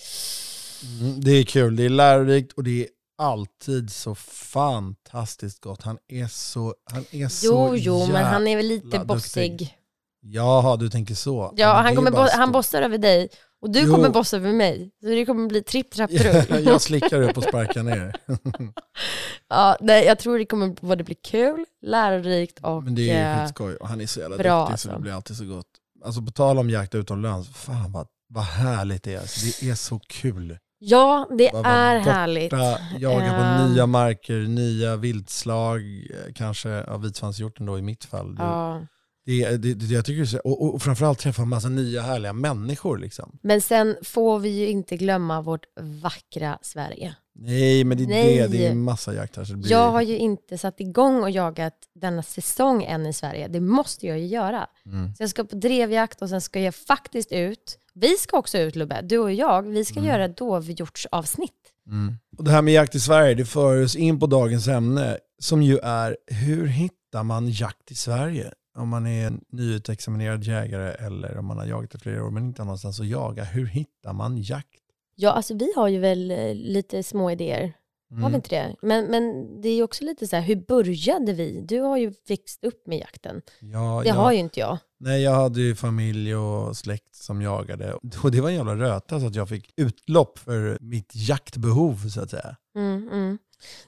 [0.99, 5.81] Mm, det är kul, det är lärorikt och det är alltid så fantastiskt gott.
[5.81, 9.51] Han är så Han är så Jo, jo, men han är väl lite bossig.
[9.51, 9.77] duktig.
[10.21, 11.53] Jaha, du tänker så.
[11.57, 13.29] Ja, men han, kommer bo- han bossar över dig
[13.61, 13.93] och du Jo.
[13.95, 14.91] kommer bossa över mig.
[15.01, 16.65] Så det kommer bli tripp, trapp, trull.
[16.65, 18.15] Jag slickar upp och sparkar ner.
[19.49, 22.83] ja, nej, jag tror det kommer både bli kul, lärorikt och...
[22.83, 24.97] Men det är eh, skitskoj och han är så jävla bra, duktig så alltså.
[24.97, 25.67] det blir alltid så gott.
[26.05, 29.19] Alltså på tal om jakt utomlands, fan vad, vad härligt det är.
[29.19, 30.57] Alltså, det är så kul.
[30.83, 32.53] Ja, det Bara är borta, härligt.
[32.99, 33.71] Jaga på Ehm.
[33.73, 38.35] nya marker, nya viltslag, eh, kanske ja, vitsvanshjorten då i mitt fall.
[38.35, 38.81] Du, Ja.
[39.25, 42.97] Det, det, det, jag tycker så, och, och framförallt träffa en massa nya härliga människor.
[42.97, 43.39] Liksom.
[43.43, 45.65] Men sen får vi ju inte glömma vårt
[46.01, 47.15] vackra Sverige.
[47.35, 48.37] Nej, men det är Nej.
[48.37, 48.47] det.
[48.47, 49.43] Det är en massa jakt här.
[49.43, 53.13] Så det blir, Jag har ju inte satt igång och jagat denna säsong än i
[53.13, 53.47] Sverige.
[53.47, 54.67] Det måste jag ju göra.
[54.85, 55.15] mm.
[55.15, 57.77] Så jag ska på drevjakt och sen ska jag faktiskt ut.
[57.93, 59.61] Vi ska också ut Lubbe, du och jag.
[59.61, 61.51] Vi ska göra dovhjortsavsnitt.
[61.87, 62.15] Mm.
[62.37, 65.63] Och det här med jakt i Sverige, det för oss in på dagens ämne som
[65.63, 68.53] ju är hur hittar man jakt i Sverige?
[68.77, 72.45] Om man är en nyutexaminerad jägare eller om man har jagat i flera år men
[72.45, 73.43] inte har någonstans att jaga.
[73.43, 74.67] Hur hittar man jakt?
[75.15, 77.73] Ja, alltså vi har ju väl eh, lite små idéer.
[78.09, 78.35] Har vi Mm.
[78.35, 78.75] inte det?
[78.81, 79.21] Men, men
[79.61, 81.61] det är ju också lite så här, hur började vi?
[81.67, 83.41] Du har ju växt upp med jakten.
[83.59, 84.15] Ja, Det ja.
[84.15, 84.77] har ju inte jag.
[84.99, 87.93] Nej, jag hade ju familj och släkt som jagade.
[88.23, 92.21] Och det var en jävla röta så att jag fick utlopp för mitt jaktbehov så
[92.21, 92.55] att säga.
[92.75, 93.37] Mm, mm.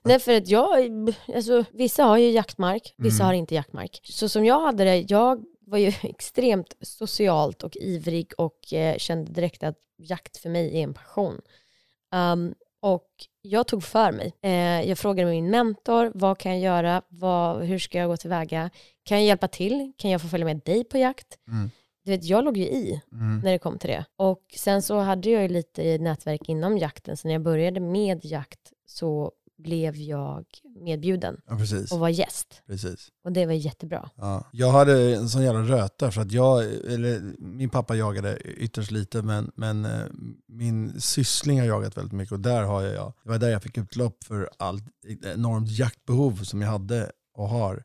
[0.02, 3.26] Nej, för att jag, alltså, vissa har ju jaktmark, vissa Mm.
[3.28, 4.00] har inte jaktmark.
[4.04, 9.32] Så som jag hade det, jag var ju extremt socialt och ivrig och eh, kände
[9.32, 11.42] direkt att jakt för mig är en passion.
[12.16, 13.08] Um, och
[13.42, 14.34] jag tog för mig.
[14.42, 17.02] Eh, jag frågade min mentor, vad kan jag göra?
[17.10, 18.70] Vad, hur ska jag gå tillväga?
[19.04, 19.92] Kan jag hjälpa till?
[19.98, 21.38] Kan jag få följa med dig på jakt?
[21.48, 21.72] Mm.
[22.04, 23.40] Du vet, jag låg ju i Mm.
[23.40, 24.06] när det kom till det.
[24.16, 28.26] Och sen så hade jag ju lite nätverk inom jakten, så när jag började med
[28.26, 30.46] jakt så blev jag
[30.80, 31.58] medbjuden Ja,
[31.92, 32.62] och var gäst.
[32.68, 33.08] precis.
[33.24, 34.10] Och det var jättebra.
[34.16, 34.48] Ja.
[34.52, 39.22] Jag hade en sån jävla röta för att jag, eller min pappa jagade ytterst lite
[39.22, 40.06] men, men eh,
[40.48, 43.78] min syssling har jagat väldigt mycket och där har jag, det var där jag fick
[43.78, 44.84] utlopp för allt
[45.36, 47.84] enormt jaktbehov som jag hade och har.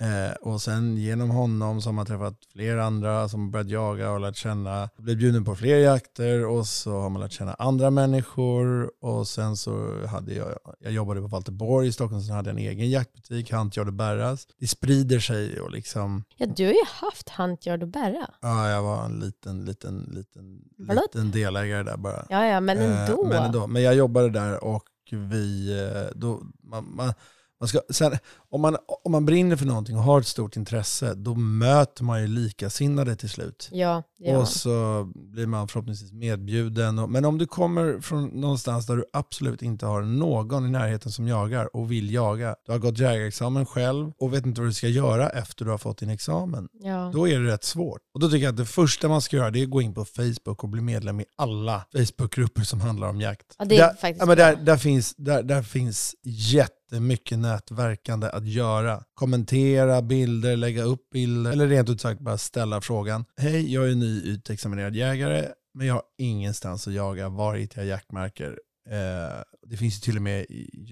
[0.00, 4.20] Eh, och sen genom honom så har man träffat fler andra som börjat jaga och
[4.20, 8.90] lärt känna, blivit bjuden på fler jakter och så har man lärt känna andra människor
[9.00, 12.66] och sen så hade jag, jag jobbade på Valterborg i Stockholm, sen hade jag en
[12.66, 14.46] egen jaktbutik, Hantjard och Berras.
[14.58, 18.26] Det sprider sig och liksom, Ja, du har ju haft Hantjard och Berra.
[18.40, 21.14] ja jag var en liten, liten, liten, Förlåt?
[21.14, 22.26] liten delägare där bara.
[22.28, 23.24] Ja, ja, men Eh, ändå.
[23.24, 23.66] Men, ändå.
[23.66, 27.12] men jag jobbade där och vi, eh, då, man, man,
[27.60, 28.18] man ska, sen,
[28.50, 32.20] om, man, om man brinner för någonting och har ett stort intresse, då möter man
[32.20, 33.68] ju likasinnade till slut.
[33.72, 34.38] Ja, ja.
[34.38, 36.98] Och så blir man förhoppningsvis medbjuden.
[36.98, 41.12] Och, men om du kommer från någonstans där du absolut inte har någon i närheten
[41.12, 44.74] som jagar och vill jaga, du har gått jägarexamen själv och vet inte vad du
[44.74, 47.10] ska göra efter du har fått din examen, ja.
[47.14, 48.00] då är det rätt svårt.
[48.14, 49.94] Och då tycker jag att det första man ska göra det är att gå in
[49.94, 53.46] på Facebook och bli medlem i alla Facebookgrupper som handlar om jakt.
[53.58, 56.14] Ja, det är där, faktiskt ja, men där, där, finns, där, där finns
[56.90, 59.04] jättemycket nätverkande att göra.
[59.14, 63.24] Kommentera bilder, lägga upp bilder eller rent ut sagt bara ställa frågan.
[63.36, 67.28] Hej, jag är ny utexaminerad jägare men jag har ingenstans att jaga.
[67.28, 68.58] Var hittar jag jaktmarker?
[68.88, 70.46] Eh, det finns ju till och med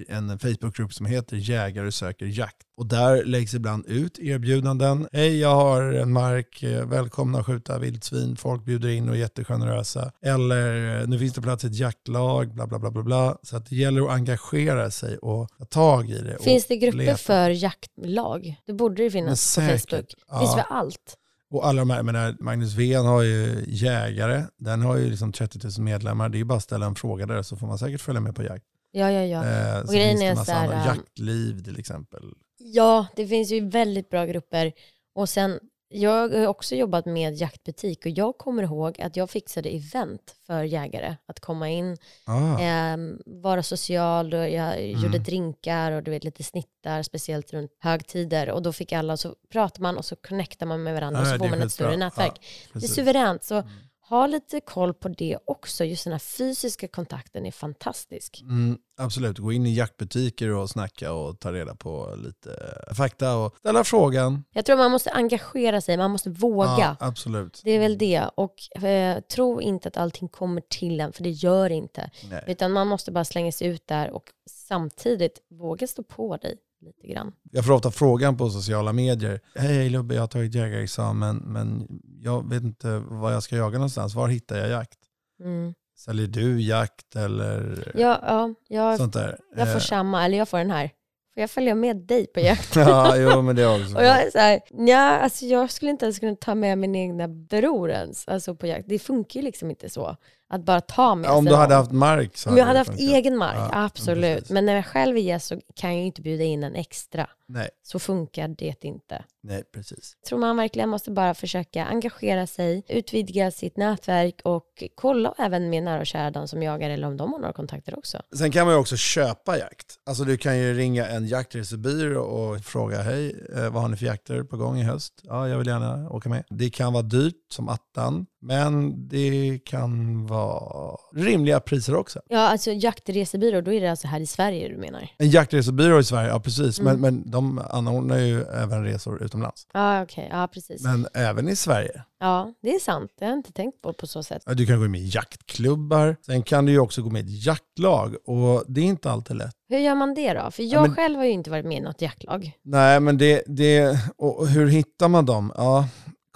[0.09, 2.57] en Facebookgrupp som heter Jägare söker jakt.
[2.77, 5.09] Och där läggs ibland ut erbjudanden.
[5.13, 8.37] Hej, jag har en mark, eh, välkomna att skjuta vildsvin.
[8.37, 10.13] Folk bjuder in och är jättegenerösa.
[10.23, 13.39] Eller eh, nu finns det plats i ett jaktlag, bla bla bla bla bla.
[13.43, 16.43] Så att det gäller att engagera sig och ta tag i det.
[16.43, 17.17] Finns det grupper leta.
[17.17, 18.57] för jaktlag?
[18.67, 19.61] Det borde det finnas på.
[19.61, 20.15] Facebook.
[20.29, 20.41] Ja.
[20.41, 21.17] finns för allt.
[21.51, 25.59] Och alla de här, menar, Magnus Ven har ju jägare, den har ju liksom 30
[25.65, 26.29] 000 medlemmar.
[26.29, 28.35] Det är ju bara att ställa en fråga där så får man säkert följa med
[28.35, 28.65] på jakt.
[28.91, 29.45] Ja, ja, ja.
[29.45, 32.23] Eh, så grejen är så här, ähm, jaktliv till exempel.
[32.59, 34.73] Ja, det finns ju väldigt bra grupper.
[35.15, 35.59] Och sen,
[35.89, 40.63] jag har också jobbat med jaktbutik och jag kommer ihåg att jag fixade event för
[40.63, 41.17] jägare.
[41.27, 45.01] Att komma in, Ah, ehm, vara social och jag Mm.
[45.03, 48.51] gjorde drinkar och du vet lite snittar, speciellt runt högtider.
[48.51, 51.33] Och då fick alla, så pratar man och så connectar man med varandra och Ja,
[51.33, 52.33] så får man ett större nätverk.
[52.73, 53.45] Ja, det är suveränt.
[53.45, 53.69] Så Mm.
[54.09, 55.85] Ha lite koll på det också.
[55.85, 58.41] Just den här fysiska kontakten är fantastisk.
[58.43, 62.51] Mm, absolut, gå in i jaktbutiker och snacka och ta reda på lite
[62.97, 64.45] fakta och ställa frågan.
[64.53, 66.77] Jag tror man måste engagera sig, man måste våga.
[66.79, 67.61] Ja, absolut.
[67.65, 68.25] Det är väl det.
[68.35, 72.11] Och eh, tro inte att allting kommer till en, för det gör inte.
[72.31, 72.45] Nej.
[72.47, 77.07] Utan man måste bara slänga sig ut där och samtidigt våga stå på dig lite
[77.07, 77.33] grann.
[77.53, 79.41] Jag får ofta frågan på sociala medier.
[79.55, 81.87] Hej Lubbe, jag har tagit jägarexamen men
[82.23, 84.15] jag vet inte var jag ska jaga någonstans.
[84.15, 84.99] Var hittar jag jakt?
[85.41, 85.75] Mm.
[85.99, 89.39] Säljer du jakt eller Ja, ja, jag, sånt där?
[89.57, 90.87] jag får Eh, samma, eller jag får den här.
[91.35, 92.77] Får jag följa med dig på jakt?
[92.77, 93.97] ja, jo, men det också.
[93.97, 96.95] Och jag är så här, nja, alltså jag skulle inte ens kunna ta med min
[96.95, 98.89] egna bror ens alltså på jakt.
[98.89, 100.17] Det funkar ju liksom inte så.
[100.51, 101.83] Att bara ta med Ja, om sig du hade någon.
[101.83, 103.09] haft mark så Om jag hade haft funkat.
[103.09, 104.51] egen mark, Ja, absolut.
[104.51, 107.27] Men när jag själv är gäst så kan jag ju inte bjuda in en extra.
[107.51, 109.25] Nej, så funkar det inte.
[109.43, 110.17] nej precis.
[110.23, 115.71] Jag tror man verkligen måste bara försöka engagera sig, utvidga sitt nätverk och kolla även
[115.71, 118.23] med nära och kära de som jagar eller om de har några kontakter också.
[118.39, 119.95] Sen kan man ju också köpa jakt.
[120.07, 124.07] Alltså du kan ju ringa en jaktresebyrå och fråga hej, eh, vad har ni för
[124.07, 125.13] jakter på gång i höst?
[125.23, 126.45] Ja, jag vill gärna åka med.
[126.51, 132.21] Det kan vara dyrt som attan, men det kan vara rimliga priser också.
[132.29, 135.09] Ja, alltså jaktresebyrå, då är det alltså här i Sverige du menar?
[135.19, 136.93] En jaktresebyrå i Sverige, ja precis, Mm.
[136.93, 139.67] men, men de anordnar ju även resor utomlands.
[139.73, 140.83] Ja, okej, ja precis.
[140.83, 142.03] Men även i Sverige.
[142.21, 143.11] Ja, det är sant.
[143.19, 144.43] Det har jag inte tänkt på på så sätt.
[144.47, 147.39] Ja, Du kan gå med i jaktklubbar, sen kan du ju också gå med i
[147.39, 149.55] ett jaktlag och det är inte alltid lätt.
[149.69, 150.51] Hur gör man det då?
[150.51, 152.53] För jag men- själv har ju inte varit med i något jaktlag.
[152.65, 155.53] Nej, men det, det och hur hittar man dem?
[155.57, 155.89] Ja,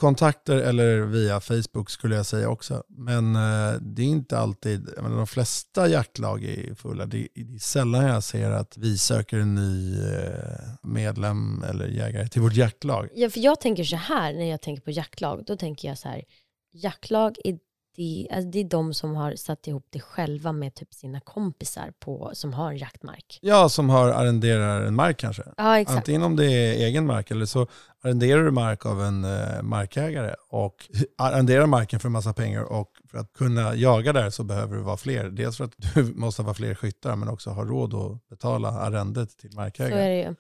[0.03, 2.83] kontakter eller via Facebook skulle jag säga också.
[2.89, 7.07] Men eh, det är inte alltid, jag menar, de flesta jaktlag är fulla.
[7.07, 12.29] Det, det är sällan jag ser att vi söker en ny eh, medlem eller jägare
[12.29, 13.09] till vårt jaktlag.
[13.15, 15.45] Ja, för jag tänker så här när jag tänker på jaktlag.
[15.47, 16.25] Då tänker jag så här,
[16.73, 17.59] jaktlag är
[17.97, 21.93] det, alltså det är de som har satt ihop det själva med typ sina kompisar
[22.01, 23.39] på, som har jaktmark.
[23.43, 25.43] Ja, som har arrenderar en mark kanske.
[25.57, 25.97] Ja, exakt.
[25.97, 27.67] Antingen om det är egen mark eller så
[28.05, 30.75] arrenderar du mark av en eh, markägare och
[31.19, 34.83] arrenderar marken för en massa pengar och för att kunna jaga där så behöver du
[34.83, 35.25] vara fler.
[35.31, 39.39] Dels för att du måste vara fler skyttar men också ha råd att betala arrendet
[39.39, 39.99] till Så är markägaren.
[40.09, 40.35] det ju.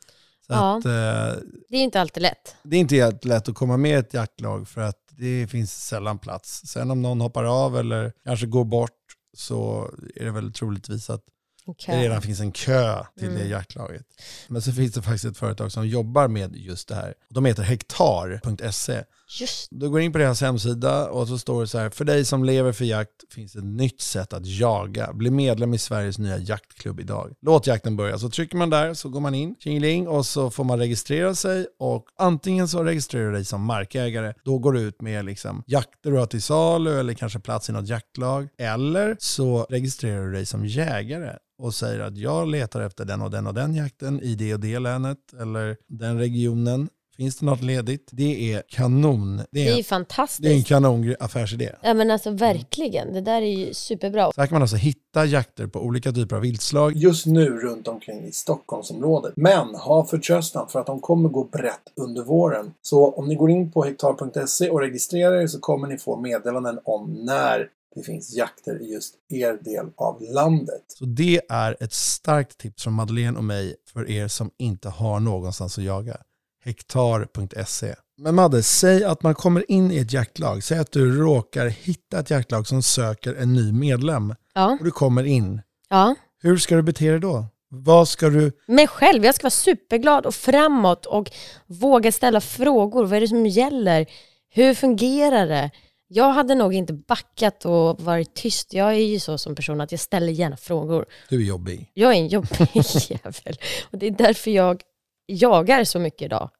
[0.46, 0.78] Så Ja.
[0.78, 2.56] att, eh, Det är inte alltid lätt.
[2.62, 6.18] det är inte helt lätt att komma med ett jaktlag för att det finns sällan
[6.18, 6.62] plats.
[6.66, 8.90] Sen om någon hoppar av eller kanske går bort
[9.36, 11.20] så är det väl troligtvis att
[11.64, 11.96] Okej.
[11.96, 13.50] det redan finns en kö till det Mm.
[13.50, 14.06] jaktlaget.
[14.48, 17.14] Men så finns det faktiskt ett företag som jobbar med just det här.
[17.30, 19.04] De heter hektar.se.
[19.40, 22.24] Just Du går in på deras hemsida och så står det så här, för dig
[22.24, 25.12] som lever för jakt finns ett nytt sätt att jaga.
[25.12, 27.32] Bli medlem i Sveriges nya jaktklubb idag.
[27.42, 28.18] Låt jakten börja.
[28.18, 31.66] Så trycker man där så går man in, tjingeling, och så får man registrera sig
[31.78, 34.34] och antingen så registrerar du dig som markägare.
[34.44, 37.72] Då går du ut med liksom jakter du har till salu eller kanske plats i
[37.72, 38.48] något jaktlag.
[38.58, 43.30] Eller så registrerar du dig som jägare och säger att jag letar efter den och
[43.30, 46.88] den och den jakten i det och det länet eller den regionen.
[47.22, 48.08] Finns det något ledigt?
[48.12, 49.36] Det är kanon.
[49.36, 50.68] Det det är ju är, det är en fantastiskt.
[50.68, 51.72] kanon affärsidé.
[51.82, 54.32] Ja men alltså verkligen, det där är ju superbra.
[54.32, 56.96] Så här kan man alltså hitta jakter på olika typer av viltslag.
[56.96, 59.32] just nu runt omkring i Stockholmsområdet.
[59.36, 62.74] Men ha förtröstan för att de kommer gå brett under våren.
[62.82, 66.78] Så om ni går in på hektar.se och registrerar er så kommer ni få meddelanden
[66.84, 70.84] om när det finns jakter i just er del av landet.
[70.98, 75.20] Så det är ett starkt tips från Madeleine och mig för er som inte har
[75.20, 76.16] någonstans att jaga.
[76.64, 77.94] Hektar.se.
[78.18, 80.64] Men Madde, säg att man kommer in i ett jaktlag.
[80.64, 84.90] Säg att du råkar hitta ett jaktlag som söker en ny medlem Ja, och du
[84.90, 85.60] kommer in.
[85.88, 86.14] ja.
[86.42, 87.46] Hur ska du bete dig då?
[87.68, 88.52] Vad ska du...
[88.66, 91.30] Mig själv, jag ska vara superglad och framåt och
[91.66, 93.04] våga ställa frågor.
[93.04, 94.06] Vad är det som gäller?
[94.50, 95.70] Hur fungerar det?
[96.08, 98.72] Jag hade nog inte backat och varit tyst.
[98.74, 101.06] Jag är ju så som person att jag ställer gärna frågor.
[101.28, 101.90] Du är jobbig.
[101.94, 102.68] Jag är en jobbig
[103.10, 103.56] jävel.
[103.90, 104.82] Och det är därför jag
[105.26, 106.50] jagar så mycket idag.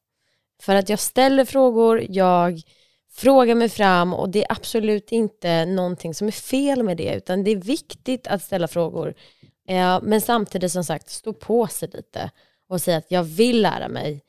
[0.61, 2.61] För att jag ställer frågor, jag
[3.13, 7.43] frågar mig fram och det är absolut inte någonting som är fel med det, utan
[7.43, 9.13] det är viktigt att ställa frågor.
[9.69, 12.31] Eh, men samtidigt som sagt, stå på sig lite
[12.69, 14.21] och säga att jag vill lära mig.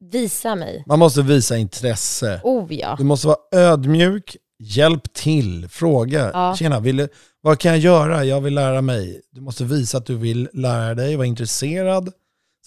[0.00, 0.84] Visa mig.
[0.86, 2.40] Man måste visa intresse.
[2.44, 2.94] Oh ja.
[2.98, 6.30] Du måste vara ödmjuk, hjälp till, fråga.
[6.32, 6.56] Ja.
[6.56, 7.08] Tjena, vill
[7.40, 8.24] vad kan jag göra?
[8.24, 9.20] Jag vill lära mig.
[9.30, 12.12] Du måste visa att du vill lära dig, vara intresserad.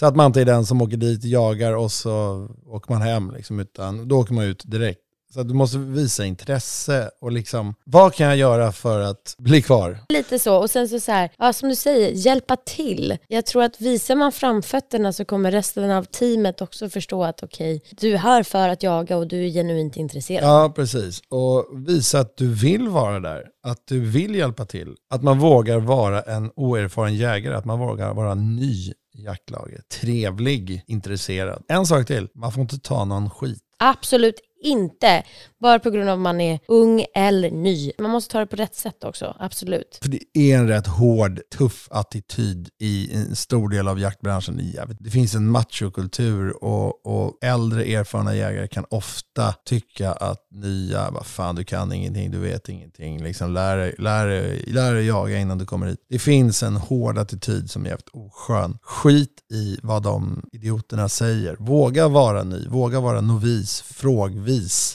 [0.02, 3.32] Så att man inte är den som åker dit, jagar och så åker man hem.
[3.36, 5.02] Liksom, utan då åker man ut direkt.
[5.34, 10.00] Så du måste visa intresse och liksom, vad kan jag göra för att bli kvar?
[10.10, 10.58] Lite så.
[10.58, 13.18] Och sen så, så här, ja, som du säger, hjälpa till.
[13.28, 17.82] Jag tror att visar man framfötterna så kommer resten av teamet också förstå att okej,
[17.92, 20.44] du är här för att jaga och du är genuint intresserad.
[20.44, 21.22] Ja, precis.
[21.30, 23.44] Och visa att du vill vara där.
[23.64, 24.96] Att du vill hjälpa till.
[25.10, 27.56] Att man vågar vara en oerfaren jägare.
[27.56, 29.90] Att man vågar vara ny jaktlaget.
[29.90, 31.64] Trevlig, intresserad.
[31.68, 32.28] En sak till.
[32.36, 33.64] Man får inte ta någon skit.
[33.78, 35.24] Absolut inte.
[35.60, 37.92] Bara på grund av att man är ung eller ny.
[38.00, 39.36] Man måste ta det på rätt sätt också.
[39.40, 40.00] Absolut.
[40.02, 44.74] För det är en rätt hård, tuff attityd i en stor del av jaktbranschen.
[45.00, 51.26] Det finns en machokultur och, och äldre erfarna jägare kan ofta tycka att nya, vad
[51.26, 53.24] fan du kan ingenting, du vet ingenting.
[53.24, 56.06] Liksom, lär, lär, lär dig jaga innan du kommer hit.
[56.10, 58.78] Det finns en hård attityd som är jävligt oskön.
[58.82, 61.56] Skit i vad de idioterna säger.
[61.60, 64.51] Våga vara ny, våga vara novis, frågvis.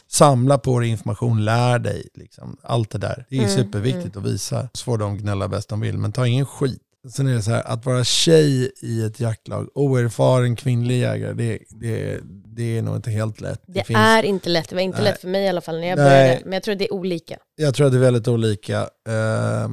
[0.08, 2.08] Samla på dig information, lär dig.
[2.14, 2.56] Liksom.
[2.62, 3.26] Allt det där.
[3.30, 4.68] Det är Mm, superviktigt att visa.
[4.72, 6.82] Så får de gnälla bäst de vill, men ta ingen skit.
[7.12, 11.58] sen är det så här, att vara tjej i ett jaktlag, oerfaren kvinnlig jägare, det,
[11.70, 12.20] det,
[12.56, 13.62] det är nog inte helt lätt.
[13.66, 15.10] Det, finns- är inte lätt, det var inte Nej.
[15.10, 16.06] lätt för mig i alla fall när jag Nej.
[16.28, 16.40] började.
[16.44, 17.36] Men jag tror att det är olika.
[17.56, 19.68] Jag tror att det är väldigt olika, eh,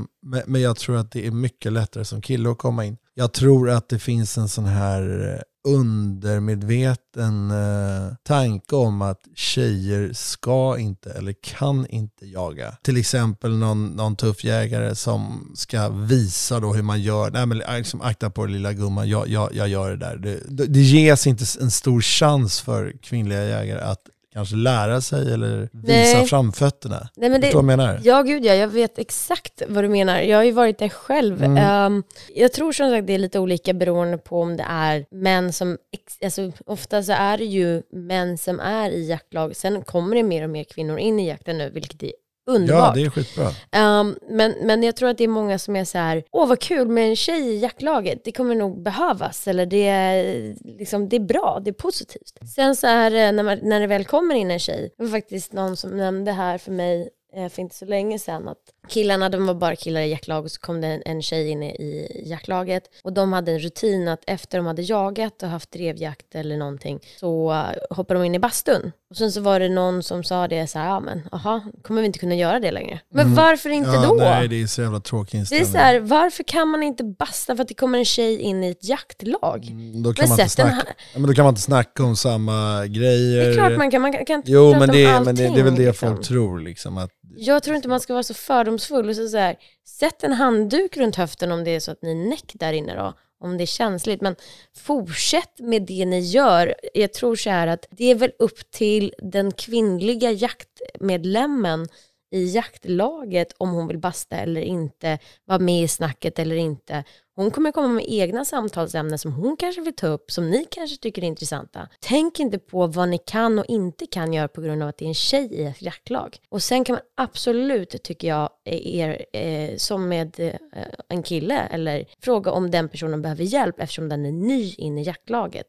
[0.45, 2.97] men, jag tror att det är mycket lättare som kille att komma in.
[3.13, 10.77] Jag tror att det finns en sån här undermedveten eh, tanke om att tjejer ska
[10.77, 12.77] inte eller kan inte jaga.
[12.81, 17.31] Till exempel någon, någon tuff jägare som ska visa då hur man gör.
[17.31, 20.17] Nej men eh, liksom, akta på det lilla gumman, jag, jag, jag gör det där.
[20.17, 25.33] Det, det, det ges inte en stor chans för kvinnliga jägare att kanske lära sig
[25.33, 26.25] eller visa Nej.
[26.25, 27.09] framfötterna.
[27.15, 27.99] Nej, men det, Förstår du vad jag menar?
[28.03, 30.19] Ja, gud ja, jag vet exakt vad du menar.
[30.19, 31.43] Jag har ju varit där själv.
[31.43, 31.57] Mm.
[31.57, 32.03] Ehm,
[32.35, 35.77] jag tror som sagt det är lite olika beroende på om det är män som,
[36.23, 39.55] alltså ofta så är det ju män som är i jaktlag.
[39.55, 42.11] Sen kommer det mer och mer kvinnor in i jakten nu, vilket är
[42.45, 42.95] Ja, underbart.
[42.95, 43.49] det är skitbra.
[43.71, 46.59] Ehm, men, men jag tror att det är många som är så här, åh vad
[46.59, 51.15] kul med en tjej i jaktlaget, det kommer nog behövas, eller det är, liksom, det
[51.15, 52.39] är bra, det är positivt.
[52.55, 55.11] Sen så är det, när, man, när det väl kommer in en tjej, det var
[55.11, 59.29] faktiskt någon som nämnde här för mig eh, för inte så länge sedan att killarna,
[59.29, 62.23] de var bara killar i jaktlag och så kom det en, en tjej in i
[62.25, 66.57] jaktlaget och de hade en rutin att efter de hade jagat och haft drevjakt eller
[66.57, 68.91] någonting så hoppade de in i bastun.
[69.09, 72.01] Och sen så var det någon som sa det så här, ja men aha, kommer
[72.01, 72.99] vi inte kunna göra det längre?
[73.13, 74.13] Men varför inte ja, då?
[74.13, 75.71] Nej, det är så jävla tråkig Det är inställning.
[75.71, 78.69] så här, varför kan man inte basta för att det kommer en tjej in i
[78.69, 79.67] ett jaktlag?
[79.67, 82.15] Mm, Då kan, Men man inte snacka, ja, men då kan man inte snacka om
[82.15, 83.45] samma grejer.
[83.45, 85.25] Det är klart man kan, man kan, inte Jo, prata men om det, allting.
[85.25, 86.15] men det, det är väl det liksom.
[86.15, 86.59] folk tror.
[86.59, 90.23] Liksom, att, Jag tror inte man ska vara så fördomsfull och så, så här, sätt
[90.23, 93.13] en handduk runt höften om det är så att ni är näck där inne då,
[93.39, 94.21] om det är känsligt.
[94.21, 94.35] Men
[94.75, 96.75] fortsätt med det ni gör.
[96.93, 101.87] Jag tror så här att det är väl upp till den kvinnliga jaktmedlemmen
[102.31, 107.03] i jaktlaget om hon vill basta eller inte, vara med i snacket eller inte.
[107.35, 110.97] Hon kommer komma med egna samtalsämnen som hon kanske vill ta upp, som ni kanske
[110.97, 111.87] tycker är intressanta.
[111.99, 115.05] Tänk inte på vad ni kan och inte kan göra på grund av att det
[115.05, 116.37] är en tjej i ett jaktlag.
[116.49, 122.05] Och sen kan man absolut, tycker jag, er, eh, som med eh, en kille, eller
[122.21, 125.67] fråga om den personen behöver hjälp eftersom den är ny in i jaktlaget.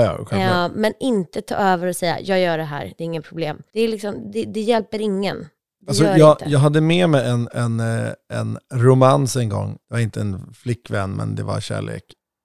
[0.00, 0.64] ja, ja.
[0.64, 3.62] Eh, men inte ta över och säga, jag gör det här, det är inget problem.
[3.72, 5.48] Det, är liksom, det, det hjälper ingen.
[5.88, 9.72] Alltså, jag, jag hade med mig en, en, eh, en romans en gång.
[9.88, 12.02] Det var inte en flickvän, men det var kärlek.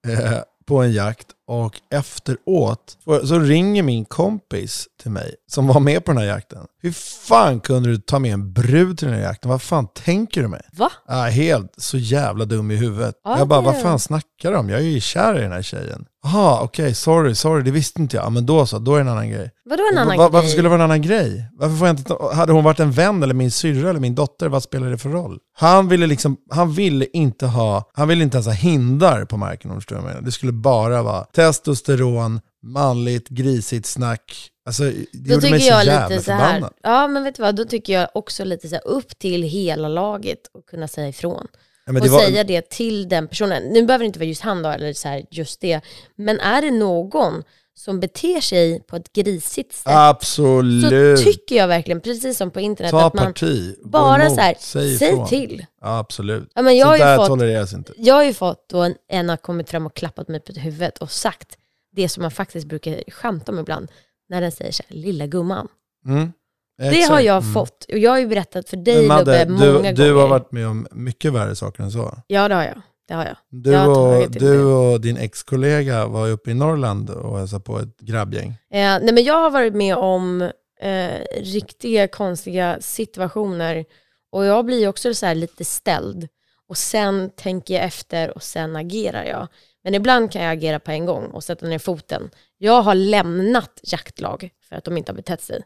[0.08, 0.34] Eh,
[0.68, 1.28] på en jakt.
[1.48, 1.82] Och
[2.26, 6.66] efteråt så ringer min kompis till mig, som var med på den här jakten.
[6.82, 6.92] Hur
[7.28, 9.50] fan kunde du ta med en brud till den här jakten?
[9.52, 10.64] Vad fan tänker du med?
[10.74, 10.92] Va?
[11.06, 13.16] Ah, helt så jävla dum i huvudet.
[13.24, 14.70] Ja, jag bara, det- vad fan snackar du om?
[14.70, 16.06] Jag är ju kär i den här tjejen.
[16.24, 18.26] Jaha, okej, sorry, sorry, det visste inte jag.
[18.26, 19.52] Ja, men då så, då är det en annan grej.
[19.66, 20.52] Vadå en annan Va- Varför grej?
[20.52, 21.46] skulle det vara en annan grej?
[21.54, 24.16] Varför får jag inte ta, hade hon varit en vän eller min syrra eller min
[24.16, 25.40] dotter, vad spelar det för roll?
[25.54, 29.72] Han ville liksom, han ville inte ha, han ville inte ens ha hindar på marken
[29.72, 30.22] om du förstår vad jag menar.
[30.22, 34.48] Det skulle bara vara testosteron, manligt, grisigt snack.
[34.66, 36.74] Alltså, det Då gjorde mig tycker så jag jävla lite så här, förbannad.
[36.84, 39.88] ja men vet du vad, då tycker jag också lite så här upp till hela
[39.88, 41.48] laget och kunna säga ifrån.
[41.96, 43.64] Ja, och var, säga det till den personen.
[43.64, 45.82] Nu behöver det inte vara just han då, eller så här, just det.
[46.16, 51.20] Men är det någon som beter sig på ett grisigt sätt absolut.
[51.20, 53.76] så tycker jag verkligen, precis som på internet, Ta att man parti.
[53.84, 55.66] bara emot, så här, säg, säg till.
[55.82, 56.52] Absolut.
[56.56, 57.94] Ja, men jag, Så har ju fått, tolereras inte.
[57.98, 60.98] jag har ju fått då en, en har kommit fram och klappat mig på huvudet
[60.98, 61.58] och sagt
[61.96, 63.92] det som man faktiskt brukar skämta om ibland,
[64.30, 65.68] när den säger så här, lilla gumman.
[66.06, 66.32] Mm.
[66.78, 67.54] Det har jag Mm.
[67.54, 67.86] fått.
[67.92, 70.22] Och jag har ju berättat för dig Madde, Lubbe många du, du gånger.
[70.22, 72.18] har varit med om mycket värre saker än så.
[72.28, 72.82] Ja det har jag.
[73.08, 73.36] Det har jag.
[73.50, 77.80] Du, Jag har och, du och din ex-kollega var uppe i Norrland och hälsade på
[77.80, 78.48] ett grabbgäng.
[78.50, 80.42] Eh, nej men jag har varit med om
[80.82, 83.86] eh, riktiga konstiga situationer
[84.32, 86.28] och jag blir också så lite ställd
[86.70, 89.48] och sen tänker jag efter och sen agerar jag.
[89.84, 92.30] Men ibland kan jag agera på en gång och sätta ner foten.
[92.58, 95.62] Jag har lämnat jaktlag för att de inte har betett sig.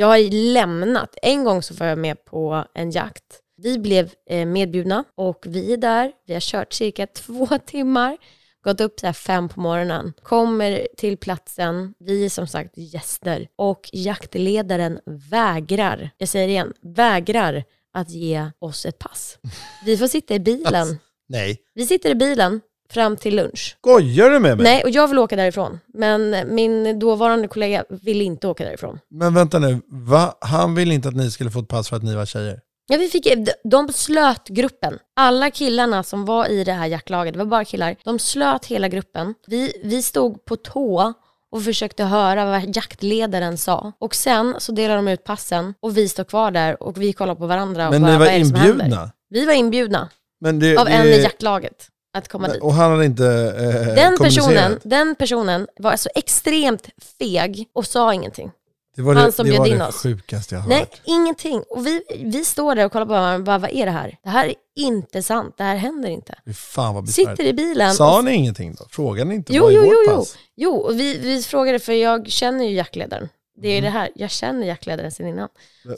[0.00, 1.14] Jag har lämnat.
[1.22, 3.40] En gång så var jag med på en jakt.
[3.56, 6.12] Vi blev eh, medbjudna och vi är där.
[6.26, 8.16] Vi har kört cirka två timmar.
[8.64, 10.12] Gått upp så fem på morgonen.
[10.22, 11.94] Kommer till platsen.
[11.98, 13.48] Vi är som sagt gäster.
[13.56, 19.38] Och jaktledaren vägrar, jag säger det igen, vägrar att ge oss ett pass.
[19.84, 20.98] Vi får sitta i bilen.
[21.28, 21.58] Nej.
[21.74, 22.60] Vi sitter i bilen
[22.92, 23.76] fram till lunch.
[23.78, 24.64] Skojar du med mig?
[24.64, 25.80] Nej, och jag vill åka därifrån.
[25.94, 28.98] Men min dåvarande kollega vill inte åka därifrån.
[29.10, 30.34] Men vänta nu, va?
[30.40, 32.60] han ville inte att ni skulle få ett pass för att ni var tjejer?
[32.86, 33.26] Ja, vi fick,
[33.64, 34.98] de slöt gruppen.
[35.16, 38.88] Alla killarna som var i det här jaktlaget, det var bara killar, de slöt hela
[38.88, 39.34] gruppen.
[39.46, 41.14] Vi, vi stod på tå
[41.50, 43.92] och försökte höra vad jaktledaren sa.
[43.98, 47.34] Och sen så delade de ut passen och vi står kvar där och vi kollar
[47.34, 47.86] på varandra.
[47.86, 49.10] och Men bara, ni var inbjudna?
[49.28, 50.08] Vi var inbjudna
[50.40, 51.88] det, av det, en i jaktlaget.
[52.12, 52.62] Att komma dit.
[52.62, 56.88] Och han hade inte eh, Den personen, den personen var så extremt
[57.18, 58.50] feg och sa ingenting.
[58.96, 60.02] Det var han som det, bjöd in oss.
[60.02, 61.00] sjukaste jag har Nej, hört.
[61.04, 61.62] ingenting.
[61.70, 64.18] Och vi, vi står där och kollar på varandra bara, vad är det här?
[64.22, 66.34] Det här är inte sant, det här händer inte.
[66.46, 67.30] Fy fan vad besvärligt.
[67.30, 67.94] Sitter i bilen.
[67.94, 68.86] Sa och, ni ingenting då?
[68.90, 69.54] Frågade ni inte?
[69.54, 70.16] Jo, vad är jo, vårt jo, jo.
[70.16, 70.36] pass?
[70.56, 73.28] jo, och vi, vi frågade för jag känner ju jaktledaren.
[73.62, 73.84] Det är Mm.
[73.92, 75.48] det här, jag känner jaktledaren sedan innan.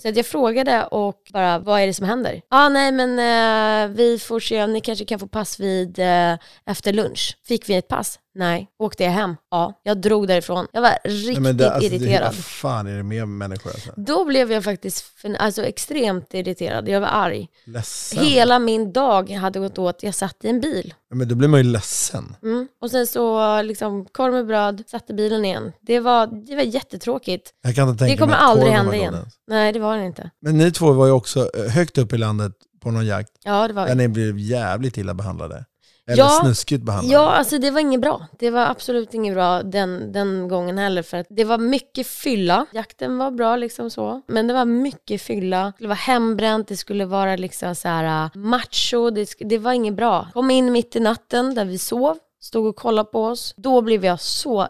[0.02, 2.32] Så att jag frågade och bara, vad är det som händer?
[2.34, 6.34] Ja, ah, nej men eh, vi får se ni kanske kan få pass vid eh,
[6.66, 7.36] efter lunch.
[7.44, 8.18] Fick vi ett pass?
[8.34, 8.68] Nej.
[8.78, 9.36] Åkte jag hem?
[9.50, 9.80] Ja.
[9.82, 10.66] Jag drog därifrån.
[10.72, 12.24] Jag var riktigt Nej, men det, alltså, irriterad.
[12.24, 13.90] vad fan är det med människor alltså?
[13.96, 15.04] Då blev jag faktiskt
[15.38, 16.88] alltså, extremt irriterad.
[16.88, 17.48] Jag var arg.
[17.64, 18.24] Ledsen.
[18.24, 20.94] Hela min dag hade gått åt, jag satt i en bil.
[21.14, 22.36] Men då blir man ju ledsen.
[22.42, 22.68] Mm.
[22.80, 25.72] Och sen så liksom korv med bröd, satte bilen igen.
[25.80, 27.50] Det var, det var jättetråkigt.
[27.62, 29.14] Jag kan inte tänka Det kommer aldrig hända igen.
[29.14, 29.34] ens.
[29.46, 30.30] Nej, det var det inte.
[30.40, 32.52] Men ni två var ju också eh, högt upp i landet
[32.82, 33.30] på någon jakt.
[33.44, 34.02] Ja, det var Där vi.
[34.02, 35.64] ni blev jävligt illa behandlade.
[36.10, 36.38] Eller Ja.
[36.42, 37.14] snuskigt behandlade.
[37.14, 38.26] Ja, alltså det var inget bra.
[38.38, 41.02] Det var absolut inget bra den, den gången heller.
[41.02, 42.66] För att det var mycket fylla.
[42.72, 44.22] Jakten var bra liksom så.
[44.28, 45.64] Men det var mycket fylla.
[45.66, 49.10] Det skulle vara hembränt, det skulle vara liksom så här äh, macho.
[49.10, 50.28] Det, det var inget bra.
[50.32, 52.18] Kom in mitt i natten där vi sov.
[52.40, 53.54] Stod och kollade på oss.
[53.56, 54.68] Då blev jag så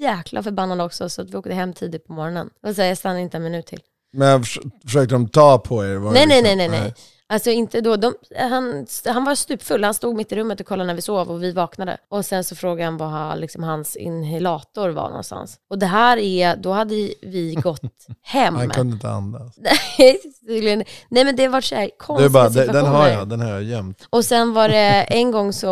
[0.00, 2.50] jäkla förbannad också så att vi åkte hem tidigt på morgonen.
[2.66, 3.80] Och så jag stannade inte en minut till.
[4.12, 5.88] Men förs- försökte de ta på er?
[5.88, 6.94] Det Nej, nej, nej, liksom- nej, nej.
[7.30, 7.96] Alltså inte då.
[7.96, 9.84] De, han, han var stupfull.
[9.84, 11.96] Han stod mitt i rummet och kollade när vi sov och vi vaknade.
[12.08, 15.56] Och sen så frågade han var liksom, hans inhalator var någonstans.
[15.70, 17.80] Och det här är, då hade vi gått
[18.22, 18.54] hem.
[18.54, 19.56] Han kunde inte andas.
[21.08, 22.92] Nej, men det var så här Det är konstiga bara, den, den situationer.
[22.92, 24.06] har jag, den har jag gömt.
[24.10, 25.68] Och sen var det en gång så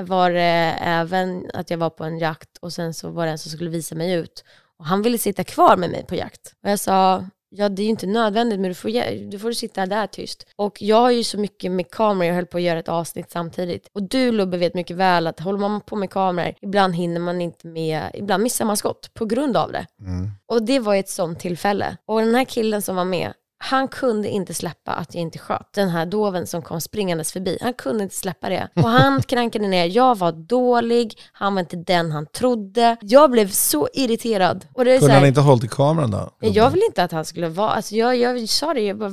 [0.00, 3.38] var det även att jag var på en jakt och sen så var det en
[3.38, 4.44] som skulle visa mig ut.
[4.78, 6.54] Och han ville sitta kvar med mig på jakt.
[6.64, 9.86] Och jag sa, ja det är ju inte nödvändigt men du får, du får sitta
[9.86, 10.46] där tyst.
[10.56, 13.30] Och jag har ju så mycket med kameror, jag höll på att göra ett avsnitt
[13.30, 13.88] samtidigt.
[13.92, 17.40] Och du Lubbe vet mycket väl att håller man på med kameror, ibland hinner man
[17.40, 19.86] inte med, ibland missar man skott på grund av det.
[20.00, 20.30] Mm.
[20.46, 21.96] Och det var ett sånt tillfälle.
[22.06, 25.72] Och den här killen som var med, han kunde inte släppa att jag inte sköt
[25.72, 27.58] den här doven som kom springandes förbi.
[27.60, 28.68] Han kunde inte släppa det.
[28.74, 32.96] Och han krankade ner, jag var dålig, han var inte den han trodde.
[33.00, 34.66] Jag blev så irriterad.
[34.72, 36.30] Och det är så Kunde här, han inte hållit i kameran då?
[36.40, 39.10] Jag vill inte att han skulle vara, alltså jag, jag sa det, jag bara,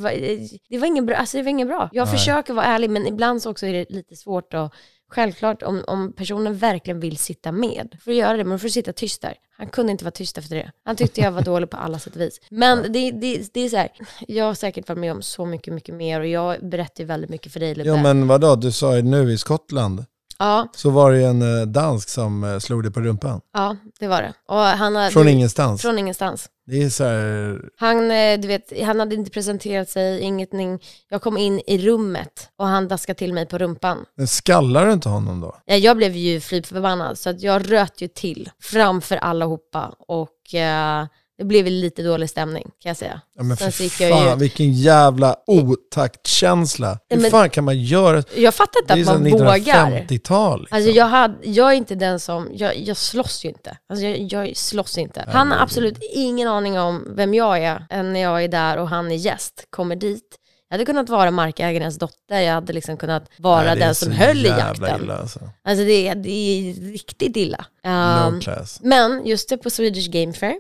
[0.70, 1.16] det var inget bra.
[1.16, 1.90] Alltså det var inget bra.
[1.92, 2.18] Jag Nej.
[2.18, 4.74] försöker vara ärlig men ibland så också är det lite svårt att
[5.14, 8.68] Självklart om, om personen verkligen vill sitta med, får du göra det, men du får
[8.68, 9.36] sitta tyst där.
[9.58, 10.72] Han kunde inte vara tyst efter det.
[10.86, 12.40] Han tyckte jag var dålig på alla sätt och vis.
[12.50, 13.90] Men det, det, det är så här,
[14.28, 17.30] jag har säkert varit med om så mycket, mycket mer och jag berättar ju väldigt
[17.30, 17.90] mycket för dig Lubbe.
[17.90, 20.06] Ja men vadå, du sa ju nu i Skottland
[20.40, 23.42] ja, så var det en eh, dansk som eh, slog dig på rumpan.
[23.54, 24.34] ja, det var det.
[24.48, 25.82] Och han hade, Från ingenstans.
[25.82, 26.50] Från ingenstans.
[26.66, 30.80] Det är så här, Han, eh, du vet, han hade inte presenterat sig, ingenting.
[31.10, 34.06] Jag kom in i rummet och han daskade till mig på rumpan.
[34.18, 35.58] men skallar du inte honom då?
[35.66, 41.06] Jag blev ju fly förbannad så att jag röt ju till framför allihopa och eh,
[41.38, 43.22] det blev lite dålig stämning kan jag säga.
[43.38, 47.00] Ja, men Sen för gick jag ju- fan, vilken jävla otaktkänsla.
[47.10, 48.24] Hur men- fan kan man göra?
[48.36, 49.58] Jag fattar inte Det är att man vågar.
[49.58, 50.60] 1950-tal.
[50.62, 50.76] Liksom.
[50.76, 53.78] Alltså jag, hade, jag är inte den som, jag, jag slåss ju inte.
[53.90, 55.26] Alltså jag, jag slåss inte.
[55.28, 58.90] Han har absolut ingen aning om vem jag är än när jag är där och
[58.90, 60.38] han är gäst, kommer dit.
[60.70, 63.96] Jag hade kunnat vara markägarens dotter, jag hade liksom kunnat vara Nej, det är den
[63.96, 65.02] som höll i jakten.
[65.04, 65.40] Illa, alltså.
[65.64, 67.66] Alltså det, är- det är riktigt illa.
[67.86, 68.80] Um, Low class.
[68.84, 70.56] men just det, på Swedish Game Fair,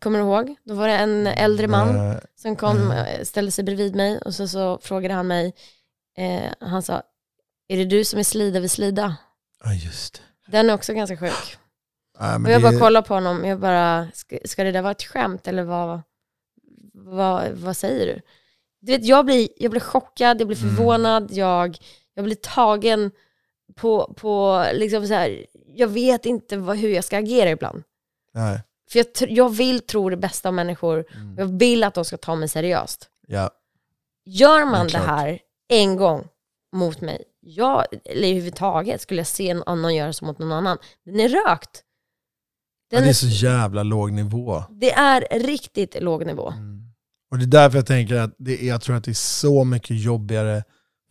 [0.00, 0.56] kommer du ihåg?
[0.64, 2.90] Då var det en äldre man Eh, som kom, Mm.
[3.06, 5.54] eh, ställde sig bredvid mig och så, så frågade han mig,
[6.18, 7.02] eh, han sa,
[7.68, 9.16] är det du som är slida vid slida?
[9.64, 10.14] Ja, just
[10.46, 10.52] det.
[10.52, 11.56] Den är också ganska sjuk.
[12.18, 15.02] Och jag det- bara kollar på honom, jag bara, ska, ska det där vara ett
[15.02, 16.00] skämt eller vad,
[16.94, 18.20] vad, vad säger du?
[18.80, 20.76] Du vet, jag blir, jag blir chockad, jag blir Mm.
[20.76, 21.78] förvånad, jag,
[22.14, 23.10] jag blir tagen
[23.74, 27.82] på, på liksom så här, jag vet inte vad, hur jag ska agera ibland.
[28.34, 28.60] Nej.
[28.90, 31.38] För jag, jag vill tro det bästa om människor, Mm.
[31.38, 33.08] jag vill att de ska ta mig seriöst.
[33.26, 33.50] Ja.
[34.24, 36.28] Gör man det här en gång
[36.76, 40.78] mot mig, jag, eller överhuvudtaget, skulle jag se någon annan göra så mot någon annan,
[41.04, 41.82] den är rökt.
[42.90, 44.62] ja, Den det är så jävla låg nivå.
[44.70, 46.52] det är riktigt låg nivå.
[47.30, 49.64] Och det är därför jag tänker att det är, jag tror att det är så
[49.64, 50.64] mycket jobbigare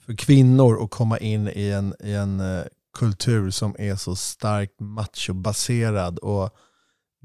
[0.06, 2.64] för kvinnor att komma in i en, i en eh,
[2.98, 6.56] kultur som är så starkt machobaserad och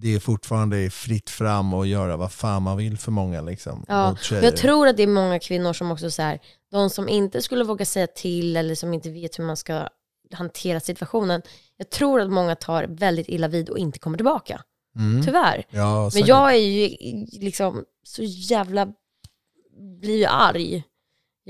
[0.00, 3.84] det är fortfarande fritt fram att göra vad fan man vill för många liksom.
[3.88, 4.16] Ja.
[4.30, 6.40] Jag tror att det är många kvinnor som också så här,
[6.70, 9.88] de som inte skulle våga säga till eller som inte vet hur man ska
[10.32, 11.42] hantera situationen.
[11.76, 14.62] Jag tror att många tar väldigt illa vid och inte kommer tillbaka.
[14.96, 15.22] mm.
[15.22, 15.64] Tyvärr.
[15.70, 16.88] Ja, Men jag är ju
[17.40, 18.88] liksom så jävla,
[20.00, 20.84] blir ju arg.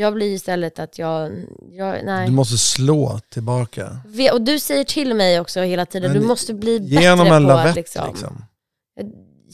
[0.00, 2.26] Jag blir istället att jag, jag nej.
[2.26, 4.00] Du måste slå tillbaka.
[4.32, 7.42] Och du säger till mig också hela tiden, Men du måste bli bättre Genom en
[7.42, 8.06] på lavett att liksom.
[8.08, 8.44] liksom.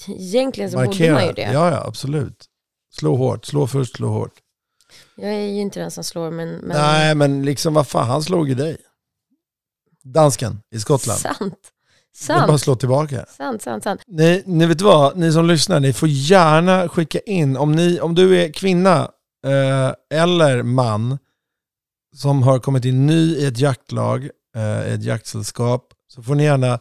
[0.08, 1.42] Egentligen så borde man ju det.
[1.52, 2.44] Ja, ja, absolut.
[2.98, 4.32] Slå hårt, slå först, slå hårt.
[5.16, 6.48] Jag är ju inte den som slår, men...
[6.48, 8.76] men Nej, men liksom vad fan, han slog ju dig.
[10.04, 11.20] Dansken i Skottland.
[11.20, 11.72] Sant.
[12.26, 13.24] Det är bara Sant, slå tillbaka.
[13.36, 14.02] sant, sant, sant.
[14.06, 18.14] Ni, ni vet vad, ni som lyssnar, ni får gärna skicka in, om, ni, om
[18.14, 19.10] du är kvinna
[19.44, 21.18] eh, eller man
[22.16, 26.78] som har kommit in ny i ett jaktlag, eh, ett jaktsällskap, så får ni gärna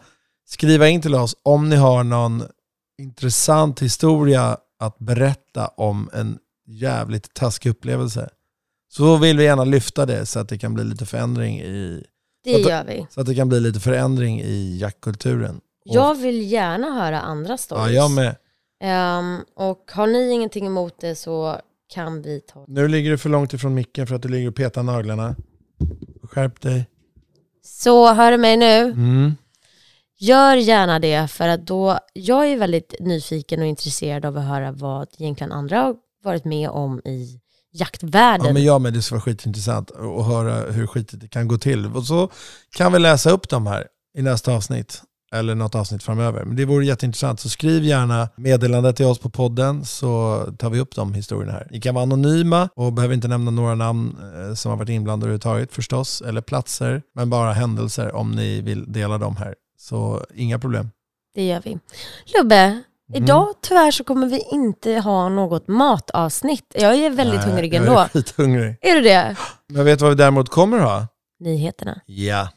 [0.48, 2.44] skriva in till oss om ni har någon
[3.02, 6.38] intressant historia att berätta om en
[6.68, 8.30] jävligt taskig upplevelse.
[8.94, 12.04] Så vill vi gärna lyfta det så att det kan bli lite förändring i,
[12.44, 13.08] Det gör vi.
[13.10, 15.62] så att det kan bli lite förändring i jaktkulturen.
[15.84, 17.96] Jag vill gärna höra andra Ja, stories.
[17.96, 18.36] jag med.
[18.84, 21.60] Ehm, och har ni ingenting emot det så
[21.96, 22.66] kan vi ta...
[22.68, 25.36] Nu ligger du för långt ifrån micken för att du ligger och petar naglarna.
[26.24, 26.90] Skärp dig.
[27.64, 28.82] Så hör du mig nu?
[28.82, 29.36] Mm.
[30.18, 34.72] Gör gärna det för att då, jag är väldigt nyfiken och intresserad av att höra
[34.72, 37.40] vad egentligen andra har varit med om i
[37.72, 38.48] jaktvärlden.
[38.48, 41.58] Ja, men jag med, det skulle vara skitintressant att höra hur skitigt det kan gå
[41.58, 41.86] till.
[41.86, 42.30] Och så
[42.78, 43.88] kan vi läsa upp dem här
[44.18, 45.02] i nästa avsnitt.
[45.36, 46.44] Eller något avsnitt framöver.
[46.46, 47.40] Men det vore jätteintressant.
[47.40, 51.68] Så skriv gärna meddelande till oss på podden så tar vi upp de historierna här.
[51.72, 54.16] Ni kan vara anonyma och behöver inte nämna några namn
[54.50, 56.22] eh, som har varit inblandade överhuvudtaget förstås.
[56.22, 57.02] Eller platser.
[57.16, 59.56] Men bara händelser om ni vill dela dem här.
[59.80, 60.90] Så inga problem.
[61.36, 61.78] Det gör vi.
[62.40, 63.24] Lubbe, Mm.
[63.24, 66.64] idag tyvärr så kommer vi inte ha något matavsnitt.
[66.76, 68.00] Jag är väldigt Nej, hungrig Jag ändå.
[68.00, 68.78] är skithungrig.
[68.82, 69.36] Är du det?
[69.70, 71.08] Men vet du vad vi däremot kommer ha?
[71.40, 72.02] Nyheterna.
[72.06, 72.48] Ja.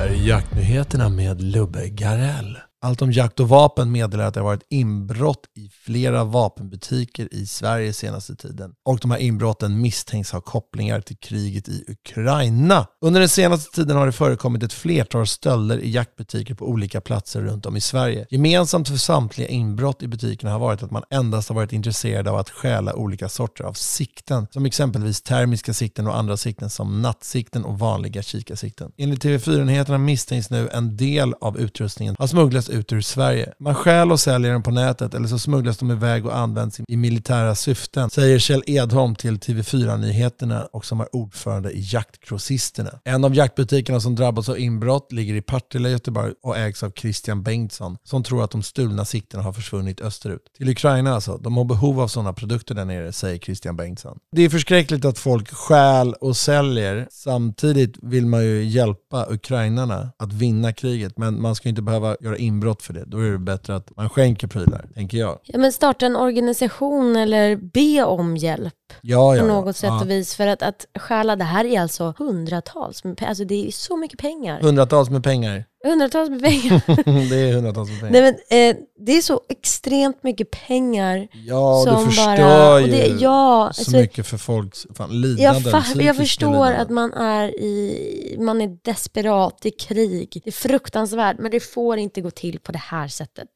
[0.00, 2.58] Här är jaktnyheterna med Lubbe Garell.
[2.82, 7.46] Allt om jakt och vapen meddelar att det har varit inbrott i flera vapenbutiker i
[7.46, 8.72] Sverige senaste tiden.
[8.84, 12.86] Och de här inbrotten misstänks ha kopplingar till kriget i Ukraina.
[13.00, 17.40] Under den senaste tiden har det förekommit ett flertal stölder i jaktbutiker på olika platser
[17.40, 18.26] runt om i Sverige.
[18.30, 22.36] Gemensamt för samtliga inbrott i butikerna har varit att man endast har varit intresserad av
[22.36, 27.64] att stjäla olika sorter av sikten, som exempelvis termiska sikten och andra sikten som nattsikten
[27.64, 28.92] och vanliga kikarsikten.
[28.96, 33.52] Enligt TV4-nyheterna misstänks nu en del av utrustningen ha smugglats ut ur Sverige.
[33.58, 36.96] Man stjäl och säljer den på nätet eller så smugglas de iväg och används i
[36.96, 43.00] militära syften, säger Kjell Edholm till TV4-nyheterna och som är ordförande i Jaktgrossisterna.
[43.04, 47.42] En av jaktbutikerna som drabbats av inbrott ligger i Partille, Göteborg och ägs av Christian
[47.42, 50.42] Bengtsson som tror att de stulna siktena har försvunnit österut.
[50.56, 51.36] Till Ukraina alltså.
[51.36, 54.18] De har behov av sådana produkter där nere, säger Christian Bengtsson.
[54.32, 57.08] Det är förskräckligt att folk stjäl och säljer.
[57.10, 62.36] Samtidigt vill man ju hjälpa ukrainarna att vinna kriget, men man ska inte behöva göra
[62.36, 63.04] inbrott för det.
[63.06, 65.38] Då är det bättre att man skänker prylar, tänker jag.
[65.42, 69.52] Ja, men starta en organisation eller be om hjälp Ja, ja, på ja.
[69.54, 70.00] något sätt Ja.
[70.00, 70.34] och vis.
[70.34, 74.18] För att, att stjäla, det här är alltså hundratals, med alltså det är så mycket
[74.18, 74.60] pengar.
[74.60, 75.64] Hundratals med pengar.
[75.84, 76.82] Hundratals med pengar.
[77.30, 78.12] det är hundratals med pengar.
[78.12, 82.80] Nej, men, eh, det är så extremt mycket pengar ja, som du förstör bara...
[82.80, 85.72] ju det, ja, så alltså, mycket för folks fan, lidanden.
[85.94, 86.80] jag, jag förstår lidanden.
[86.80, 91.60] att man är, i, man är desperat, det är krig, det är fruktansvärt, men det
[91.60, 93.48] får inte gå till på det här sättet.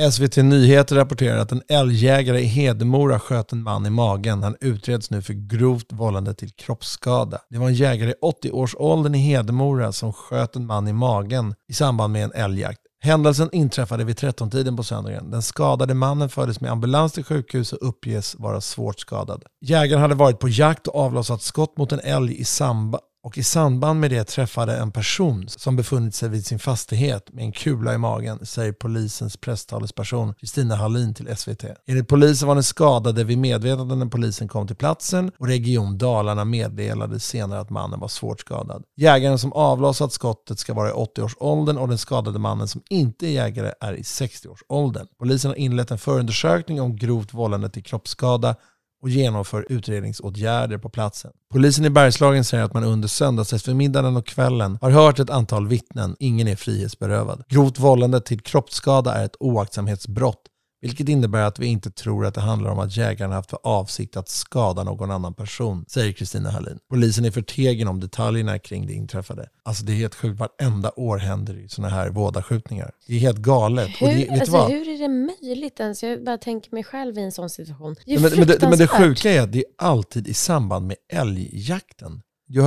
[0.00, 4.42] SVT Nyheter rapporterar att en älgjägare i Hedemora sköt en man i magen.
[4.42, 7.38] Han utreds nu för grovt vållande till kroppsskada.
[7.50, 8.14] Det var en jägare i
[8.44, 12.80] 80-årsåldern i Hedemora som sköt en man i magen i samband med en älgjakt.
[13.04, 15.30] Händelsen inträffade vid 13-tiden på söndagen.
[15.30, 19.44] Den skadade mannen fördes med ambulans till sjukhus och uppges vara svårt skadad.
[19.60, 23.42] Jägaren hade varit på jakt och avlossat skott mot en älg i samband och i
[23.42, 27.94] samband med det träffade en person som befunnit sig vid sin fastighet med en kula
[27.94, 31.64] i magen, säger polisens presstalesperson Kristina Hallin till SVT.
[31.86, 36.44] Enligt polisen var den skadade vid medvetande när polisen kom till platsen och Region Dalarna
[36.44, 38.84] meddelade senare att mannen var svårt skadad.
[38.96, 43.30] Jägaren som avlossat skottet ska vara i 80-årsåldern och den skadade mannen som inte är
[43.30, 45.06] jägare är i 60-årsåldern.
[45.18, 48.56] Polisen har inlett en förundersökning om grovt vållande till kroppsskada
[49.02, 51.30] och genomför utredningsåtgärder på platsen.
[51.52, 56.16] Polisen i Bergslagen säger att man under söndagseftermiddagen och kvällen har hört ett antal vittnen.
[56.18, 57.44] Ingen är frihetsberövad.
[57.48, 60.42] Grovt vållande till kroppsskada är ett oaktsamhetsbrott,
[60.82, 64.16] vilket innebär att vi inte tror att det handlar om att jägaren haft för avsikt
[64.16, 66.78] att skada någon annan person, säger Kristina Hallin.
[66.90, 69.48] Polisen är förtegen om detaljerna kring det inträffade.
[69.62, 72.90] Alltså det är helt sjukt, varenda år händer det sådana här vådaskjutningar.
[73.06, 73.90] Det är helt galet.
[74.00, 76.02] Det, Hur, du alltså, hur är det möjligt ens?
[76.02, 77.96] Jag bara tänker mig själv i en sån situation.
[78.06, 80.86] Det är men, men, det, men det sjuka är att det är alltid i samband
[80.86, 82.22] med älgjakten.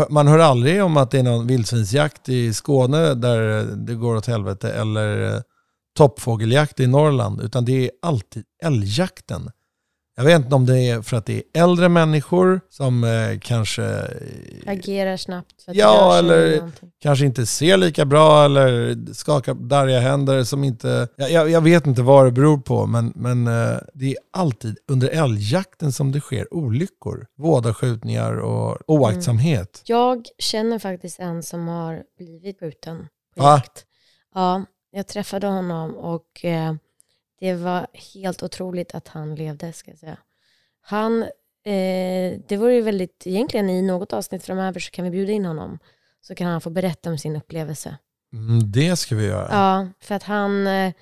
[0.09, 4.26] Man hör aldrig om att det är någon vildsvinsjakt i Skåne där det går åt
[4.26, 5.41] helvete eller eh,
[5.96, 9.52] toppfågeljakt i Norrland, utan det är alltid älgjakten.
[10.18, 13.84] Jag vet inte om det är för att det är äldre människor som eh, kanske
[13.86, 15.64] eh, Agerar snabbt.
[15.68, 16.91] Ja, eller- någonting.
[17.02, 21.08] kanske inte ser lika bra eller skakar darriga händer som inte...
[21.16, 24.78] Jag, jag, jag vet inte vad det beror på, men, men eh, det är alltid
[24.88, 27.28] under älgjakten som det sker olyckor.
[27.38, 29.82] Vådaskjutningar och oaktsamhet.
[29.86, 33.86] Jag känner faktiskt en som har blivit skjuten på jakt.
[34.34, 34.66] Ja,
[34.96, 36.74] jag träffade honom och eh,
[37.39, 40.18] det var helt otroligt att han levde, ska jag säga.
[40.82, 41.24] Han,
[41.64, 45.46] eh, det vore ju väldigt, egentligen i något avsnitt framöver så kan vi bjuda in
[45.46, 45.80] honom.
[46.22, 47.98] Så kan han få berätta om sin upplevelse.
[48.34, 49.48] Mm, det ska vi göra.
[49.52, 50.93] Ja, för att han, eh,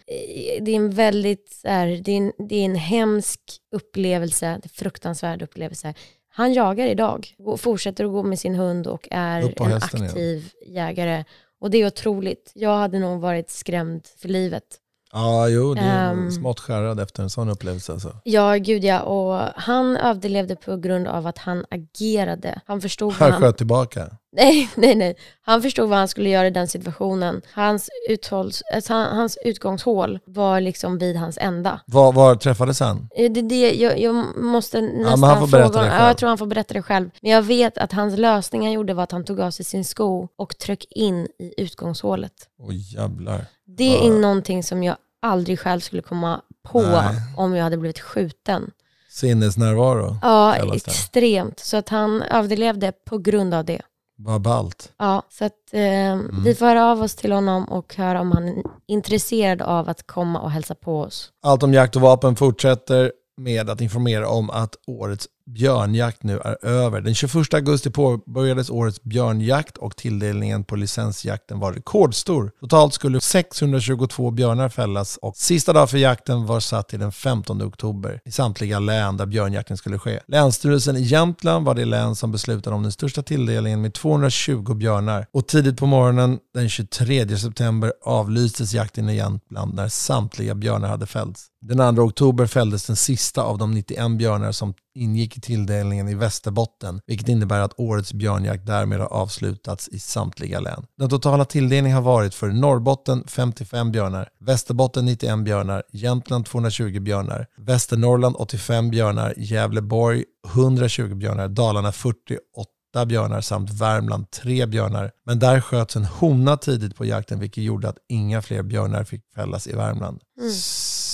[0.62, 3.39] det är en väldigt, här, det, är en, det är en hemsk
[3.72, 5.94] upplevelse, en fruktansvärd upplevelse.
[6.30, 10.10] Han jagar idag, fortsätter att gå med sin hund och är en hästen igen.
[10.10, 11.24] aktiv jägare.
[11.64, 12.51] Och det är otroligt.
[12.55, 14.64] Jag hade nog varit skrämd för livet.
[15.11, 16.32] Ja, jo, det är Ehm.
[16.32, 17.91] smått skärrad efter en sån upplevelse.
[17.93, 18.16] Alltså.
[18.24, 19.01] Ja, gud ja.
[19.01, 22.61] Och han överlevde på grund av att han agerade.
[22.66, 23.32] Han förstod han...
[23.32, 24.18] sköt tillbaka.
[24.36, 25.16] Nej, nej, nej.
[25.42, 27.42] Han förstod vad han skulle göra i den situationen.
[27.54, 31.80] Hans, uthålls, alltså, han- hans utgångshål var liksom vid hans ända.
[31.86, 33.10] Var, var träffades han?
[33.16, 35.90] Eh, Det, det, jag, jag måste nästan men han får berätta fråga det honom.
[35.92, 36.02] själv.
[36.02, 37.10] Ja, jag tror han får berätta det själv.
[37.22, 39.86] Men jag vet att hans lösning han gjorde var att han tog av sig sin
[39.86, 42.34] sko och tryck in i utgångshålet.
[42.60, 43.46] Oj jävlar.
[43.78, 44.14] Det är Ja.
[44.20, 47.16] någonting som jag aldrig själv skulle komma på Nej.
[47.38, 48.72] om jag hade blivit skjuten.
[49.10, 50.18] Sinnesnärvaro.
[50.22, 51.60] Ja, extremt.
[51.60, 53.82] Så att han överlevde på grund av det.
[54.18, 54.91] Vad ballt.
[54.97, 55.82] Ja, så att eh,
[56.14, 56.43] Mm.
[56.43, 60.07] vi får höra av oss till honom och höra om han är intresserad av att
[60.07, 61.30] komma och hälsa på oss.
[61.43, 66.66] Allt om jakt och vapen fortsätter med att informera om att årets björnjakt nu är
[66.66, 67.02] över.
[67.02, 72.52] Den 21 augusti påbörjades årets björnjakt och tilldelningen på licensjakten var rekordstor.
[72.60, 77.62] Totalt skulle 622 björnar fällas och sista dag för jakten var satt till den 15
[77.62, 80.20] oktober i samtliga län där björnjakten skulle ske.
[80.28, 85.28] Länsstyrelsen i Jämtland var det län som beslutade om den största tilldelningen med 220 björnar
[85.34, 91.06] och tidigt på morgonen den 23 september avlystes jakten i Jämtland när samtliga björnar hade
[91.06, 91.53] fällts.
[91.66, 96.16] Den 2 oktober fälldes den sista av de 91 björnar som ingick i tilldelningen i
[96.16, 100.86] Västerbotten, vilket innebär att årets björnjakt därmed har avslutats i samtliga län.
[100.97, 107.47] Den totala tilldelningen har varit för Norrbotten 55 björnar, Västerbotten 91 björnar, Jämtland 220 björnar,
[107.57, 115.11] Västernorrland 85 björnar, Gävleborg 120 björnar, Dalarna 48 björnar samt Värmland 3 björnar.
[115.26, 119.22] Men där sköts en hona tidigt på jakten vilket gjorde att inga fler björnar fick
[119.36, 120.22] fällas i Värmland.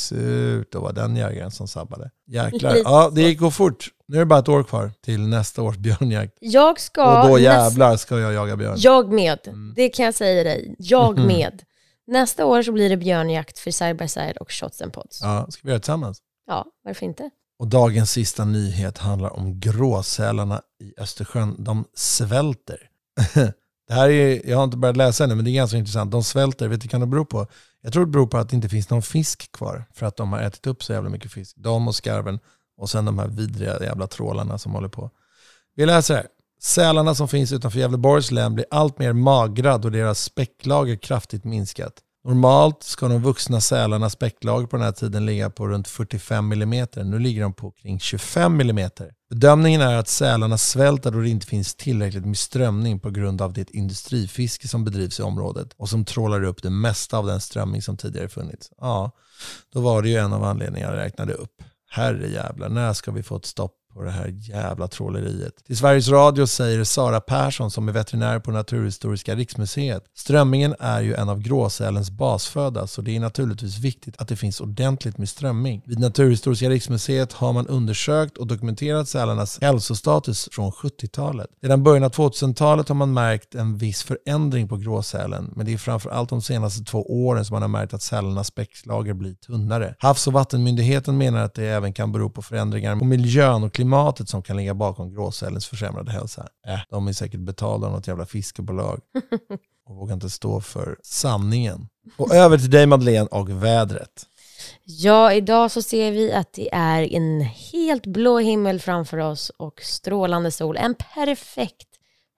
[0.10, 2.12] Surt, det var den jägaren som sabbade.
[2.28, 2.76] Jäklar.
[2.84, 3.88] Ja, det gick fort.
[4.08, 6.34] Nu är det bara ett år kvar till nästa års björnjakt.
[6.40, 7.22] Jag ska...
[7.24, 8.76] Och då jävlar ska jag jaga björn.
[8.78, 9.40] Jag med.
[9.48, 9.74] Mm.
[9.76, 10.76] Det kan jag säga dig.
[10.78, 11.28] Jag Mhm.
[11.28, 11.64] med.
[12.08, 15.20] Nästa år så blir det björnjakt för Side by Side och Shots and Pods.
[15.24, 16.18] Ja, Ja, ska vi göra det tillsammans?
[16.84, 17.30] varför inte?
[17.60, 21.56] Och dagens sista nyhet handlar om gråsälarna i Östersjön.
[21.60, 22.78] De svälter.
[23.90, 26.12] Det här är, jag har inte börjat läsa ännu, men det är ganska intressant.
[26.12, 27.48] De svälter, vet du vad det kan bero på?
[27.82, 29.86] Jag tror det beror på att det inte finns någon fisk kvar.
[29.94, 31.56] För att de har ätit upp så jävla mycket fisk.
[31.60, 32.40] De och skarven
[32.78, 35.12] och sen de här vidriga jävla trålarna som håller på.
[35.76, 36.28] Vi läser här.
[36.62, 41.94] Sälarna som finns utanför Gävleborgs län blir allt mer magra då deras späcklager kraftigt minskat.
[42.30, 46.88] Normalt ska de vuxna sälarnas späcklager på den här tiden ligga på runt 45 mm.
[46.96, 48.90] Nu ligger de på kring 25 mm.
[49.30, 53.54] Bedömningen är att sälarna svälter då det inte finns tillräckligt med strömning på grund av
[53.54, 57.82] det industrifiske som bedrivs i området och som trålar upp det mesta av den strömming
[57.82, 58.72] som tidigare funnits.
[58.78, 59.12] Ja,
[59.74, 61.64] då var det ju en av anledningarna jag räknade upp.
[61.90, 65.54] Herre jävlar, när ska vi få ett stopp på det här jävla tråleriet?
[65.68, 70.04] Till Sveriges Radio säger Sara Persson som är veterinär på Naturhistoriska riksmuseet.
[70.16, 74.62] Strömmingen är ju en av gråsälens basföda så det är naturligtvis viktigt att det finns
[74.62, 75.82] ordentligt med strömming.
[75.86, 81.48] Vid Naturhistoriska riksmuseet har man undersökt och dokumenterat sälarnas hälsostatus från 70-talet.
[81.62, 85.78] Redan början av 2000-talet har man märkt en viss förändring på gråsälen men det är
[85.78, 89.96] framförallt de senaste två åren som man har märkt att sälarnas späcklager blir tunnare.
[90.00, 93.89] Havs och vattenmyndigheten menar att det även kan bero på förändringar på miljön och klimatet
[94.30, 96.48] som kan ligga bakom gråsälens försämrade hälsa.
[96.68, 99.00] Äh, de är säkert betalda av något jävla fiskebolag
[99.86, 101.88] och vågar inte stå för sanningen.
[102.18, 104.26] Och över till dig Madeleine och vädret.
[104.84, 109.82] Ja, idag så ser vi att det är en helt blå himmel framför oss och
[109.84, 110.78] strålande sol.
[110.78, 111.88] En perfekt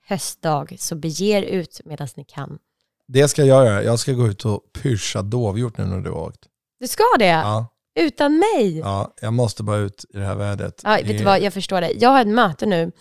[0.08, 2.58] höstdag, så bege er ut medan ni kan.
[3.08, 3.84] Det ska jag göra.
[3.84, 6.47] Jag ska gå ut och pyscha dovhjort nu när du har åkt.
[6.80, 7.26] Du ska det?
[7.26, 7.66] Ja.
[8.00, 8.78] Utan mig.
[8.78, 10.82] Ja, jag måste bara ut i det här vädret.
[10.84, 11.92] Ja, vet du vad, jag förstår det.
[11.92, 12.92] Jag har ett möte nu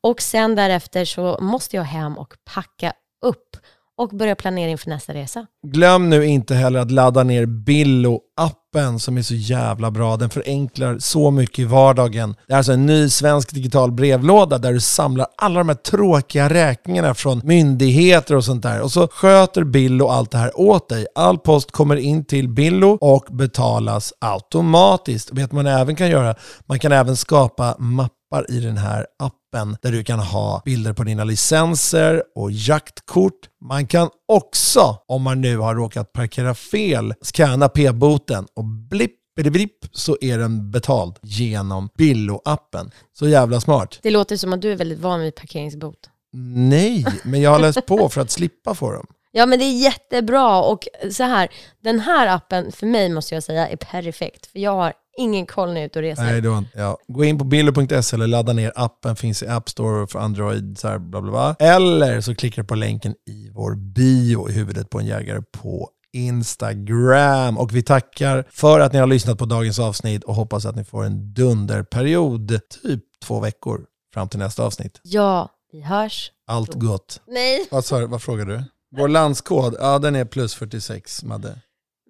[0.00, 2.92] och sen därefter så måste jag hem och packa
[3.24, 3.56] upp
[3.98, 5.46] och börja planera inför nästa resa.
[5.66, 10.16] Glöm nu inte heller att ladda ner Billo-appen som är så jävla bra.
[10.16, 12.34] Den förenklar så mycket i vardagen.
[12.46, 16.48] Det är alltså en ny svensk digital brevlåda där du samlar alla de här tråkiga
[16.48, 18.80] räkningarna från myndigheter och sånt där.
[18.80, 21.06] Och så sköter Billo allt det här åt dig.
[21.14, 25.32] All post kommer in till Billo och betalas automatiskt.
[25.32, 26.34] Vet man även kan göra?
[26.66, 31.04] Man kan även skapa mappar i den här appen där du kan ha bilder på
[31.04, 33.40] dina licenser och jaktkort.
[33.60, 39.84] Man kan också, om man nu har råkat parkera fel, scanna p-boten och blipp blipp
[39.92, 42.90] så är den betald genom Billo-appen.
[43.12, 43.98] Så jävla smart.
[44.02, 46.10] Det låter som att du är väldigt van vid parkeringsbot.
[46.32, 49.06] Nej, men jag har läst på för att slippa få dem.
[49.30, 51.48] Ja men det är jättebra och så här,
[51.82, 54.46] den här appen för mig måste jag säga är perfekt.
[54.46, 56.22] För jag har ingen koll när jag är ute och reser.
[56.22, 56.64] Nej, det var.
[56.74, 56.98] Ja.
[57.08, 60.88] Gå in på billo.se eller ladda ner appen, finns i App Store för Android, så
[60.88, 61.56] här, bla bla bla.
[61.58, 65.90] Eller så klickar du på länken i vår bio i huvudet på en jägare på
[66.12, 67.58] Instagram.
[67.58, 70.84] Och vi tackar för att ni har lyssnat på dagens avsnitt och hoppas att ni
[70.84, 75.00] får en dunderperiod, typ två veckor fram till nästa avsnitt.
[75.02, 76.32] Ja, vi hörs.
[76.46, 77.20] Allt gott.
[77.26, 78.06] Nej, Vad, du?
[78.06, 78.64] vad frågar du?
[78.96, 81.60] Vår landskod, ja den är plus 46, Madde.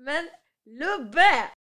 [0.05, 0.29] men
[0.67, 1.45] Lubbe!